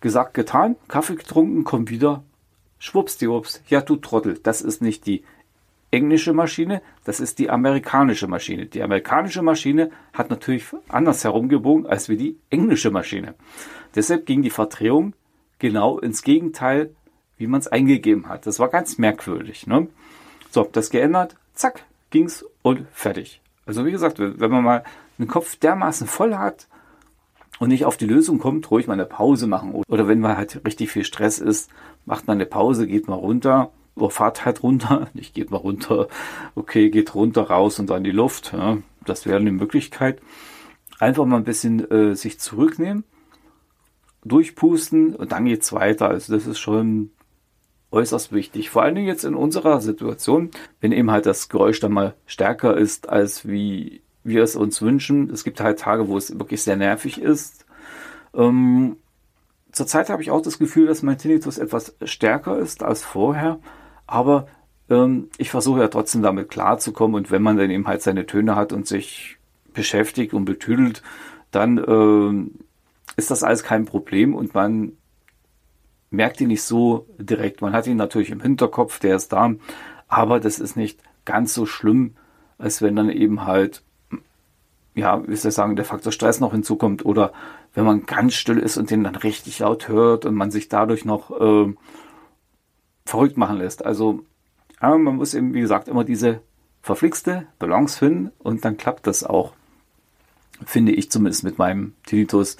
Gesagt, 0.00 0.34
getan, 0.34 0.76
Kaffee 0.88 1.14
getrunken, 1.14 1.62
komm 1.62 1.88
wieder, 1.90 2.24
schwuppsdiwupps, 2.78 3.62
ja 3.68 3.82
du 3.82 3.96
Trottel, 3.96 4.40
das 4.42 4.62
ist 4.62 4.80
nicht 4.80 5.06
die 5.06 5.22
englische 5.90 6.32
Maschine, 6.32 6.82
das 7.04 7.20
ist 7.20 7.38
die 7.38 7.50
amerikanische 7.50 8.26
Maschine. 8.28 8.66
Die 8.66 8.82
amerikanische 8.82 9.42
Maschine 9.42 9.90
hat 10.12 10.30
natürlich 10.30 10.64
anders 10.88 11.24
herumgebogen 11.24 11.86
als 11.86 12.08
wie 12.08 12.16
die 12.16 12.36
englische 12.50 12.90
Maschine. 12.90 13.34
Deshalb 13.94 14.26
ging 14.26 14.42
die 14.42 14.50
Verdrehung 14.50 15.14
genau 15.58 15.98
ins 15.98 16.22
Gegenteil, 16.22 16.94
wie 17.38 17.46
man 17.46 17.60
es 17.60 17.68
eingegeben 17.68 18.28
hat. 18.28 18.46
Das 18.46 18.58
war 18.58 18.68
ganz 18.68 18.98
merkwürdig. 18.98 19.66
Ne? 19.66 19.88
So, 20.50 20.68
das 20.70 20.90
geändert, 20.90 21.36
zack, 21.54 21.84
ging's 22.10 22.44
und 22.62 22.86
fertig. 22.92 23.40
Also 23.66 23.84
wie 23.84 23.92
gesagt, 23.92 24.18
wenn 24.18 24.50
man 24.50 24.64
mal 24.64 24.84
den 25.18 25.28
Kopf 25.28 25.56
dermaßen 25.56 26.06
voll 26.06 26.36
hat 26.36 26.68
und 27.58 27.68
nicht 27.68 27.84
auf 27.84 27.96
die 27.96 28.06
Lösung 28.06 28.38
kommt, 28.38 28.70
ruhig 28.70 28.86
mal 28.86 28.94
eine 28.94 29.06
Pause 29.06 29.46
machen. 29.46 29.74
Oder 29.88 30.08
wenn 30.08 30.20
man 30.20 30.36
halt 30.36 30.64
richtig 30.64 30.90
viel 30.90 31.04
Stress 31.04 31.38
ist, 31.38 31.70
macht 32.04 32.26
man 32.26 32.36
eine 32.36 32.46
Pause, 32.46 32.86
geht 32.86 33.08
mal 33.08 33.14
runter 33.14 33.70
fahrt 34.08 34.44
halt 34.44 34.62
runter. 34.62 35.08
Nicht 35.14 35.34
geht 35.34 35.50
mal 35.50 35.58
runter, 35.58 36.08
okay, 36.54 36.90
geht 36.90 37.14
runter, 37.14 37.42
raus 37.42 37.78
und 37.78 37.90
dann 37.90 38.04
die 38.04 38.10
Luft. 38.10 38.52
Ja, 38.52 38.78
das 39.04 39.26
wäre 39.26 39.38
eine 39.38 39.52
Möglichkeit. 39.52 40.20
Einfach 40.98 41.26
mal 41.26 41.36
ein 41.36 41.44
bisschen 41.44 41.90
äh, 41.90 42.14
sich 42.14 42.38
zurücknehmen, 42.38 43.04
durchpusten 44.24 45.14
und 45.14 45.32
dann 45.32 45.46
geht's 45.46 45.72
weiter. 45.72 46.08
Also 46.08 46.34
das 46.34 46.46
ist 46.46 46.58
schon 46.58 47.10
äußerst 47.90 48.32
wichtig. 48.32 48.70
Vor 48.70 48.82
allen 48.82 48.94
Dingen 48.94 49.06
jetzt 49.06 49.24
in 49.24 49.34
unserer 49.34 49.80
Situation, 49.80 50.50
wenn 50.80 50.92
eben 50.92 51.10
halt 51.10 51.26
das 51.26 51.48
Geräusch 51.48 51.80
dann 51.80 51.92
mal 51.92 52.14
stärker 52.26 52.76
ist, 52.76 53.08
als 53.08 53.48
wie 53.48 54.02
wir 54.22 54.42
es 54.42 54.56
uns 54.56 54.82
wünschen. 54.82 55.30
Es 55.30 55.44
gibt 55.44 55.60
halt 55.60 55.78
Tage, 55.78 56.08
wo 56.08 56.16
es 56.16 56.38
wirklich 56.38 56.62
sehr 56.62 56.76
nervig 56.76 57.20
ist. 57.20 57.66
Ähm, 58.34 58.96
zurzeit 59.72 60.10
habe 60.10 60.22
ich 60.22 60.30
auch 60.30 60.42
das 60.42 60.58
Gefühl, 60.58 60.86
dass 60.86 61.02
mein 61.02 61.18
Tinnitus 61.18 61.58
etwas 61.58 61.96
stärker 62.04 62.58
ist 62.58 62.82
als 62.82 63.02
vorher, 63.02 63.58
aber 64.10 64.48
ähm, 64.90 65.28
ich 65.38 65.50
versuche 65.50 65.80
ja 65.80 65.88
trotzdem 65.88 66.20
damit 66.22 66.50
klarzukommen 66.50 67.14
und 67.14 67.30
wenn 67.30 67.42
man 67.42 67.56
dann 67.56 67.70
eben 67.70 67.86
halt 67.86 68.02
seine 68.02 68.26
Töne 68.26 68.56
hat 68.56 68.72
und 68.72 68.86
sich 68.86 69.38
beschäftigt 69.72 70.34
und 70.34 70.44
betüdelt, 70.44 71.02
dann 71.52 71.78
ähm, 71.78 72.50
ist 73.16 73.30
das 73.30 73.44
alles 73.44 73.62
kein 73.62 73.84
Problem 73.84 74.34
und 74.34 74.52
man 74.54 74.92
merkt 76.10 76.40
ihn 76.40 76.48
nicht 76.48 76.64
so 76.64 77.06
direkt. 77.18 77.62
Man 77.62 77.72
hat 77.72 77.86
ihn 77.86 77.96
natürlich 77.96 78.30
im 78.30 78.40
Hinterkopf, 78.40 78.98
der 78.98 79.16
ist 79.16 79.32
da, 79.32 79.54
aber 80.08 80.40
das 80.40 80.58
ist 80.58 80.76
nicht 80.76 81.00
ganz 81.24 81.54
so 81.54 81.66
schlimm, 81.66 82.16
als 82.58 82.82
wenn 82.82 82.96
dann 82.96 83.10
eben 83.10 83.44
halt, 83.46 83.82
ja, 84.96 85.22
wie 85.28 85.36
soll 85.36 85.50
ich 85.50 85.54
sagen, 85.54 85.76
der 85.76 85.84
Faktor 85.84 86.10
Stress 86.10 86.40
noch 86.40 86.50
hinzukommt 86.50 87.04
oder 87.04 87.32
wenn 87.74 87.84
man 87.84 88.06
ganz 88.06 88.34
still 88.34 88.58
ist 88.58 88.76
und 88.76 88.90
den 88.90 89.04
dann 89.04 89.14
richtig 89.14 89.60
laut 89.60 89.86
hört 89.86 90.26
und 90.26 90.34
man 90.34 90.50
sich 90.50 90.68
dadurch 90.68 91.04
noch 91.04 91.30
äh, 91.40 91.72
verrückt 93.10 93.36
machen 93.36 93.58
lässt. 93.58 93.84
Also 93.84 94.24
man 94.80 95.16
muss 95.16 95.34
eben, 95.34 95.52
wie 95.52 95.60
gesagt, 95.60 95.88
immer 95.88 96.04
diese 96.04 96.40
verflixte 96.80 97.46
Balance 97.58 97.98
finden 97.98 98.30
und 98.38 98.64
dann 98.64 98.76
klappt 98.76 99.06
das 99.06 99.24
auch. 99.24 99.52
Finde 100.64 100.92
ich 100.92 101.10
zumindest 101.10 101.44
mit 101.44 101.58
meinem 101.58 101.94
Tinnitus. 102.06 102.56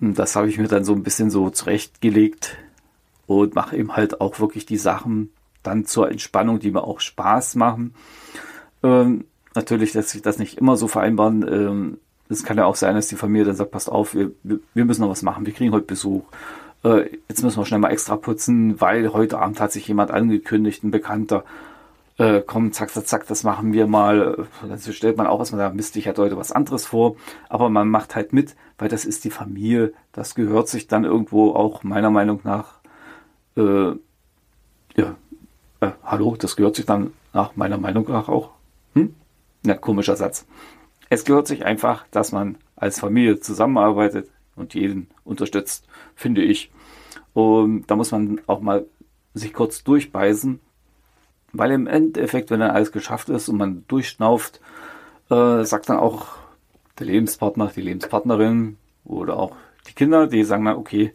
Und 0.00 0.18
das 0.18 0.36
habe 0.36 0.48
ich 0.48 0.58
mir 0.58 0.68
dann 0.68 0.84
so 0.84 0.94
ein 0.94 1.02
bisschen 1.02 1.30
so 1.30 1.50
zurechtgelegt 1.50 2.56
und 3.26 3.54
mache 3.54 3.76
eben 3.76 3.94
halt 3.94 4.20
auch 4.20 4.40
wirklich 4.40 4.66
die 4.66 4.76
Sachen 4.76 5.30
dann 5.62 5.84
zur 5.84 6.10
Entspannung, 6.10 6.60
die 6.60 6.70
mir 6.70 6.84
auch 6.84 7.00
Spaß 7.00 7.56
machen. 7.56 7.94
Ähm, 8.82 9.24
natürlich 9.54 9.94
lässt 9.94 10.10
sich 10.10 10.22
das 10.22 10.38
nicht 10.38 10.58
immer 10.58 10.76
so 10.76 10.88
vereinbaren. 10.88 11.46
Ähm, 11.46 11.98
es 12.28 12.44
kann 12.44 12.56
ja 12.56 12.64
auch 12.64 12.76
sein, 12.76 12.94
dass 12.94 13.08
die 13.08 13.16
Familie 13.16 13.46
dann 13.46 13.56
sagt, 13.56 13.72
passt 13.72 13.90
auf, 13.90 14.14
wir, 14.14 14.30
wir 14.42 14.84
müssen 14.84 15.02
noch 15.02 15.10
was 15.10 15.22
machen, 15.22 15.46
wir 15.46 15.52
kriegen 15.52 15.72
heute 15.72 15.86
Besuch. 15.86 16.24
Äh, 16.84 17.18
jetzt 17.28 17.42
müssen 17.42 17.58
wir 17.58 17.66
schnell 17.66 17.80
mal 17.80 17.90
extra 17.90 18.16
putzen, 18.16 18.80
weil 18.80 19.12
heute 19.12 19.38
Abend 19.38 19.60
hat 19.60 19.72
sich 19.72 19.88
jemand 19.88 20.10
angekündigt, 20.10 20.84
ein 20.84 20.90
Bekannter. 20.90 21.44
Äh, 22.18 22.42
komm, 22.44 22.72
zack, 22.72 22.90
zack, 22.90 23.06
zack, 23.06 23.26
das 23.26 23.44
machen 23.44 23.72
wir 23.72 23.86
mal. 23.86 24.46
Dann 24.66 24.78
stellt 24.80 25.16
man 25.16 25.26
auch 25.26 25.38
erstmal 25.38 25.60
da, 25.60 25.74
Mist, 25.74 25.96
ich 25.96 26.08
hatte 26.08 26.22
heute 26.22 26.36
was 26.36 26.52
anderes 26.52 26.86
vor. 26.86 27.16
Aber 27.48 27.68
man 27.68 27.88
macht 27.88 28.16
halt 28.16 28.32
mit, 28.32 28.56
weil 28.76 28.88
das 28.88 29.04
ist 29.04 29.24
die 29.24 29.30
Familie. 29.30 29.92
Das 30.12 30.34
gehört 30.34 30.68
sich 30.68 30.88
dann 30.88 31.04
irgendwo 31.04 31.52
auch 31.52 31.82
meiner 31.84 32.10
Meinung 32.10 32.40
nach, 32.44 32.80
äh, 33.56 33.92
ja, 34.96 35.14
äh, 35.80 35.90
hallo, 36.04 36.36
das 36.36 36.56
gehört 36.56 36.76
sich 36.76 36.86
dann 36.86 37.12
nach 37.32 37.54
meiner 37.56 37.78
Meinung 37.78 38.04
nach 38.08 38.28
auch. 38.28 38.50
Hm? 38.94 39.14
Na, 39.64 39.74
komischer 39.74 40.16
Satz. 40.16 40.46
Es 41.10 41.24
gehört 41.24 41.46
sich 41.46 41.64
einfach, 41.64 42.04
dass 42.10 42.32
man 42.32 42.56
als 42.76 43.00
Familie 43.00 43.40
zusammenarbeitet 43.40 44.28
und 44.58 44.74
jeden 44.74 45.08
unterstützt, 45.24 45.86
finde 46.14 46.42
ich. 46.42 46.70
Und 47.32 47.86
da 47.86 47.96
muss 47.96 48.10
man 48.10 48.40
auch 48.46 48.60
mal 48.60 48.86
sich 49.34 49.52
kurz 49.52 49.84
durchbeißen, 49.84 50.60
weil 51.52 51.72
im 51.72 51.86
Endeffekt, 51.86 52.50
wenn 52.50 52.60
dann 52.60 52.70
alles 52.70 52.92
geschafft 52.92 53.28
ist 53.28 53.48
und 53.48 53.56
man 53.56 53.84
durchschnauft, 53.88 54.60
äh, 55.30 55.64
sagt 55.64 55.88
dann 55.88 55.98
auch 55.98 56.36
der 56.98 57.06
Lebenspartner, 57.06 57.72
die 57.74 57.82
Lebenspartnerin 57.82 58.76
oder 59.04 59.36
auch 59.36 59.56
die 59.86 59.92
Kinder, 59.94 60.26
die 60.26 60.44
sagen 60.44 60.64
dann, 60.64 60.76
okay, 60.76 61.12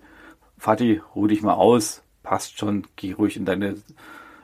Vati, 0.58 1.02
ruh 1.16 1.28
dich 1.28 1.42
mal 1.42 1.54
aus, 1.54 2.04
passt 2.24 2.58
schon, 2.58 2.88
geh 2.96 3.14
ruhig 3.14 3.38
in 3.38 3.46
deine 3.46 3.76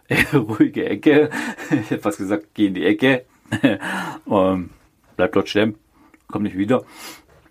ruhige 0.33 0.85
Ecke. 0.85 1.29
ich 1.71 1.89
hätte 1.89 2.01
fast 2.01 2.17
gesagt, 2.17 2.47
geh 2.53 2.67
in 2.67 2.73
die 2.73 2.85
Ecke. 2.85 3.25
ähm, 4.29 4.69
bleib 5.15 5.33
dort 5.33 5.49
stehen, 5.49 5.75
komm 6.27 6.43
nicht 6.43 6.57
wieder. 6.57 6.83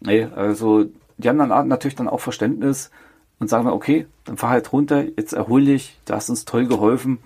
Nee, 0.00 0.24
also 0.24 0.86
die 1.18 1.28
haben 1.28 1.38
dann 1.38 1.68
natürlich 1.68 1.96
dann 1.96 2.08
auch 2.08 2.20
Verständnis 2.20 2.90
und 3.38 3.48
sagen 3.48 3.64
dann, 3.64 3.74
okay, 3.74 4.06
dann 4.24 4.36
fahr 4.36 4.50
halt 4.50 4.72
runter, 4.72 5.04
jetzt 5.04 5.32
erhol 5.32 5.64
dich, 5.64 5.98
du 6.06 6.14
hast 6.14 6.30
uns 6.30 6.44
toll 6.44 6.66
geholfen. 6.66 7.18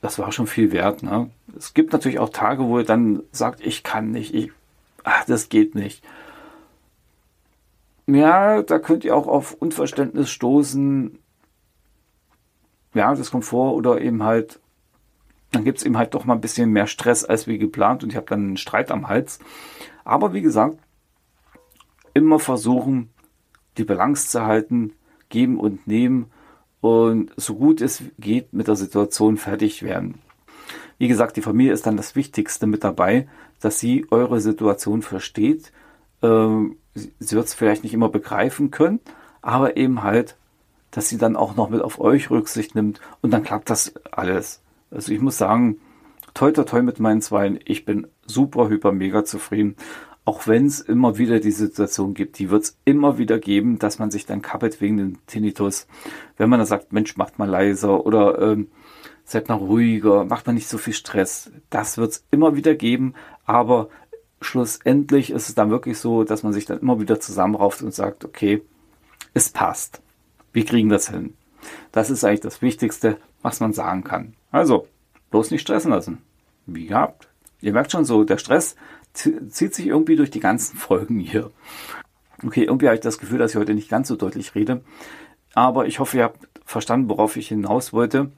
Das 0.00 0.18
war 0.18 0.32
schon 0.32 0.46
viel 0.46 0.72
wert. 0.72 1.02
Ne? 1.02 1.30
Es 1.56 1.72
gibt 1.72 1.92
natürlich 1.92 2.18
auch 2.18 2.28
Tage, 2.28 2.64
wo 2.64 2.78
er 2.78 2.84
dann 2.84 3.22
sagt, 3.32 3.64
ich 3.64 3.82
kann 3.82 4.10
nicht, 4.10 4.34
ich, 4.34 4.50
ach, 5.02 5.24
das 5.24 5.48
geht 5.48 5.74
nicht. 5.74 6.04
Ja, 8.06 8.62
da 8.62 8.78
könnt 8.78 9.04
ihr 9.04 9.16
auch 9.16 9.26
auf 9.26 9.54
Unverständnis 9.54 10.28
stoßen. 10.30 11.18
Ja, 12.92 13.14
das 13.14 13.30
kommt 13.30 13.46
vor 13.46 13.74
oder 13.74 14.00
eben 14.00 14.22
halt 14.22 14.60
dann 15.54 15.64
gibt 15.64 15.78
es 15.78 15.84
eben 15.84 15.96
halt 15.96 16.14
doch 16.14 16.24
mal 16.24 16.34
ein 16.34 16.40
bisschen 16.40 16.70
mehr 16.70 16.86
Stress 16.86 17.24
als 17.24 17.46
wie 17.46 17.58
geplant 17.58 18.02
und 18.02 18.10
ich 18.10 18.16
habe 18.16 18.26
dann 18.26 18.40
einen 18.40 18.56
Streit 18.56 18.90
am 18.90 19.08
Hals. 19.08 19.38
Aber 20.04 20.32
wie 20.32 20.42
gesagt, 20.42 20.78
immer 22.14 22.38
versuchen, 22.38 23.10
die 23.76 23.84
Balance 23.84 24.28
zu 24.28 24.44
halten, 24.44 24.92
geben 25.28 25.58
und 25.58 25.86
nehmen 25.86 26.26
und 26.80 27.30
so 27.36 27.54
gut 27.54 27.80
es 27.80 28.02
geht 28.18 28.52
mit 28.52 28.68
der 28.68 28.76
Situation 28.76 29.36
fertig 29.36 29.82
werden. 29.82 30.20
Wie 30.98 31.08
gesagt, 31.08 31.36
die 31.36 31.42
Familie 31.42 31.72
ist 31.72 31.86
dann 31.86 31.96
das 31.96 32.14
Wichtigste 32.14 32.66
mit 32.66 32.84
dabei, 32.84 33.26
dass 33.60 33.80
sie 33.80 34.06
eure 34.10 34.40
Situation 34.40 35.02
versteht. 35.02 35.72
Ähm, 36.22 36.76
sie 36.94 37.36
wird 37.36 37.46
es 37.46 37.54
vielleicht 37.54 37.82
nicht 37.82 37.94
immer 37.94 38.08
begreifen 38.08 38.70
können, 38.70 39.00
aber 39.42 39.76
eben 39.76 40.02
halt, 40.02 40.36
dass 40.90 41.08
sie 41.08 41.18
dann 41.18 41.36
auch 41.36 41.56
noch 41.56 41.70
mit 41.70 41.82
auf 41.82 41.98
euch 41.98 42.30
Rücksicht 42.30 42.74
nimmt 42.74 43.00
und 43.20 43.32
dann 43.32 43.42
klappt 43.42 43.70
das 43.70 43.94
alles. 44.12 44.62
Also 44.90 45.12
ich 45.12 45.20
muss 45.20 45.36
sagen, 45.36 45.80
toi 46.34 46.52
toi 46.52 46.62
toi 46.62 46.82
mit 46.82 47.00
meinen 47.00 47.20
Zweien, 47.20 47.58
ich 47.64 47.84
bin 47.84 48.06
super, 48.26 48.68
hyper, 48.68 48.92
mega 48.92 49.24
zufrieden. 49.24 49.76
Auch 50.24 50.46
wenn 50.46 50.66
es 50.66 50.80
immer 50.80 51.18
wieder 51.18 51.38
die 51.38 51.50
Situation 51.50 52.14
gibt, 52.14 52.38
die 52.38 52.50
wird 52.50 52.62
es 52.64 52.78
immer 52.84 53.18
wieder 53.18 53.38
geben, 53.38 53.78
dass 53.78 53.98
man 53.98 54.10
sich 54.10 54.24
dann 54.24 54.40
kappelt 54.40 54.80
wegen 54.80 54.96
dem 54.96 55.26
Tinnitus. 55.26 55.86
Wenn 56.38 56.48
man 56.48 56.60
dann 56.60 56.66
sagt, 56.66 56.92
Mensch, 56.92 57.16
macht 57.16 57.38
mal 57.38 57.48
leiser 57.48 58.06
oder 58.06 58.40
ähm, 58.40 58.68
seid 59.24 59.48
mal 59.48 59.56
ruhiger, 59.56 60.24
macht 60.24 60.46
man 60.46 60.54
nicht 60.54 60.68
so 60.68 60.78
viel 60.78 60.94
Stress. 60.94 61.50
Das 61.68 61.98
wird 61.98 62.12
es 62.12 62.24
immer 62.30 62.56
wieder 62.56 62.74
geben, 62.74 63.14
aber 63.44 63.88
schlussendlich 64.40 65.30
ist 65.30 65.48
es 65.48 65.54
dann 65.54 65.70
wirklich 65.70 65.98
so, 65.98 66.24
dass 66.24 66.42
man 66.42 66.52
sich 66.52 66.64
dann 66.64 66.80
immer 66.80 67.00
wieder 67.00 67.20
zusammenrauft 67.20 67.82
und 67.82 67.94
sagt, 67.94 68.24
okay, 68.24 68.62
es 69.34 69.50
passt. 69.50 70.00
Wir 70.52 70.64
kriegen 70.64 70.88
das 70.88 71.10
hin. 71.10 71.34
Das 71.92 72.10
ist 72.10 72.24
eigentlich 72.24 72.40
das 72.40 72.62
Wichtigste, 72.62 73.18
was 73.42 73.60
man 73.60 73.72
sagen 73.72 74.04
kann. 74.04 74.34
Also, 74.50 74.86
bloß 75.30 75.50
nicht 75.50 75.62
stressen 75.62 75.90
lassen. 75.90 76.18
Wie 76.66 76.86
gehabt. 76.86 77.28
Ihr 77.60 77.72
merkt 77.72 77.92
schon 77.92 78.04
so, 78.04 78.24
der 78.24 78.38
Stress 78.38 78.76
zieht 79.14 79.74
sich 79.74 79.86
irgendwie 79.86 80.16
durch 80.16 80.30
die 80.30 80.40
ganzen 80.40 80.76
Folgen 80.76 81.18
hier. 81.18 81.50
Okay, 82.44 82.64
irgendwie 82.64 82.86
habe 82.86 82.96
ich 82.96 83.00
das 83.00 83.18
Gefühl, 83.18 83.38
dass 83.38 83.52
ich 83.52 83.56
heute 83.56 83.74
nicht 83.74 83.88
ganz 83.88 84.08
so 84.08 84.16
deutlich 84.16 84.54
rede. 84.54 84.82
Aber 85.54 85.86
ich 85.86 86.00
hoffe, 86.00 86.18
ihr 86.18 86.24
habt 86.24 86.48
verstanden, 86.64 87.08
worauf 87.08 87.36
ich 87.36 87.48
hinaus 87.48 87.92
wollte. 87.92 88.32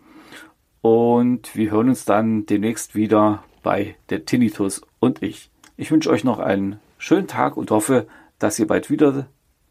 Und 0.83 1.57
wir 1.57 1.71
hören 1.71 1.89
uns 1.89 2.05
dann 2.05 2.47
demnächst 2.47 2.95
wieder 2.95 3.43
bei 3.63 3.97
der 4.11 4.25
Tinnitus 4.25 4.83
und 5.01 5.23
ich. 5.23 5.51
Ich 5.77 5.91
wünsche 5.91 6.11
euch 6.11 6.23
noch 6.23 6.39
einen 6.39 6.79
schönen 6.99 7.27
Tag 7.27 7.57
und 7.57 7.71
hoffe, 7.71 8.07
dass 8.39 8.59
ihr 8.59 8.67
bald 8.67 8.91
wieder 8.91 9.27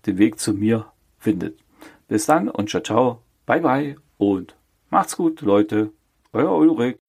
den 0.06 0.18
Weg 0.18 0.40
zu 0.40 0.54
mir 0.54 0.88
findet. 1.20 1.58
Bis 2.08 2.26
dann 2.26 2.50
und 2.50 2.70
ciao, 2.70 2.84
ciao, 2.84 3.22
bye 3.46 3.62
bye 3.62 3.96
und 4.18 4.56
macht's 4.90 5.16
gut, 5.16 5.42
Leute. 5.42 5.92
Euer 6.34 6.56
Ulrich. 6.56 7.05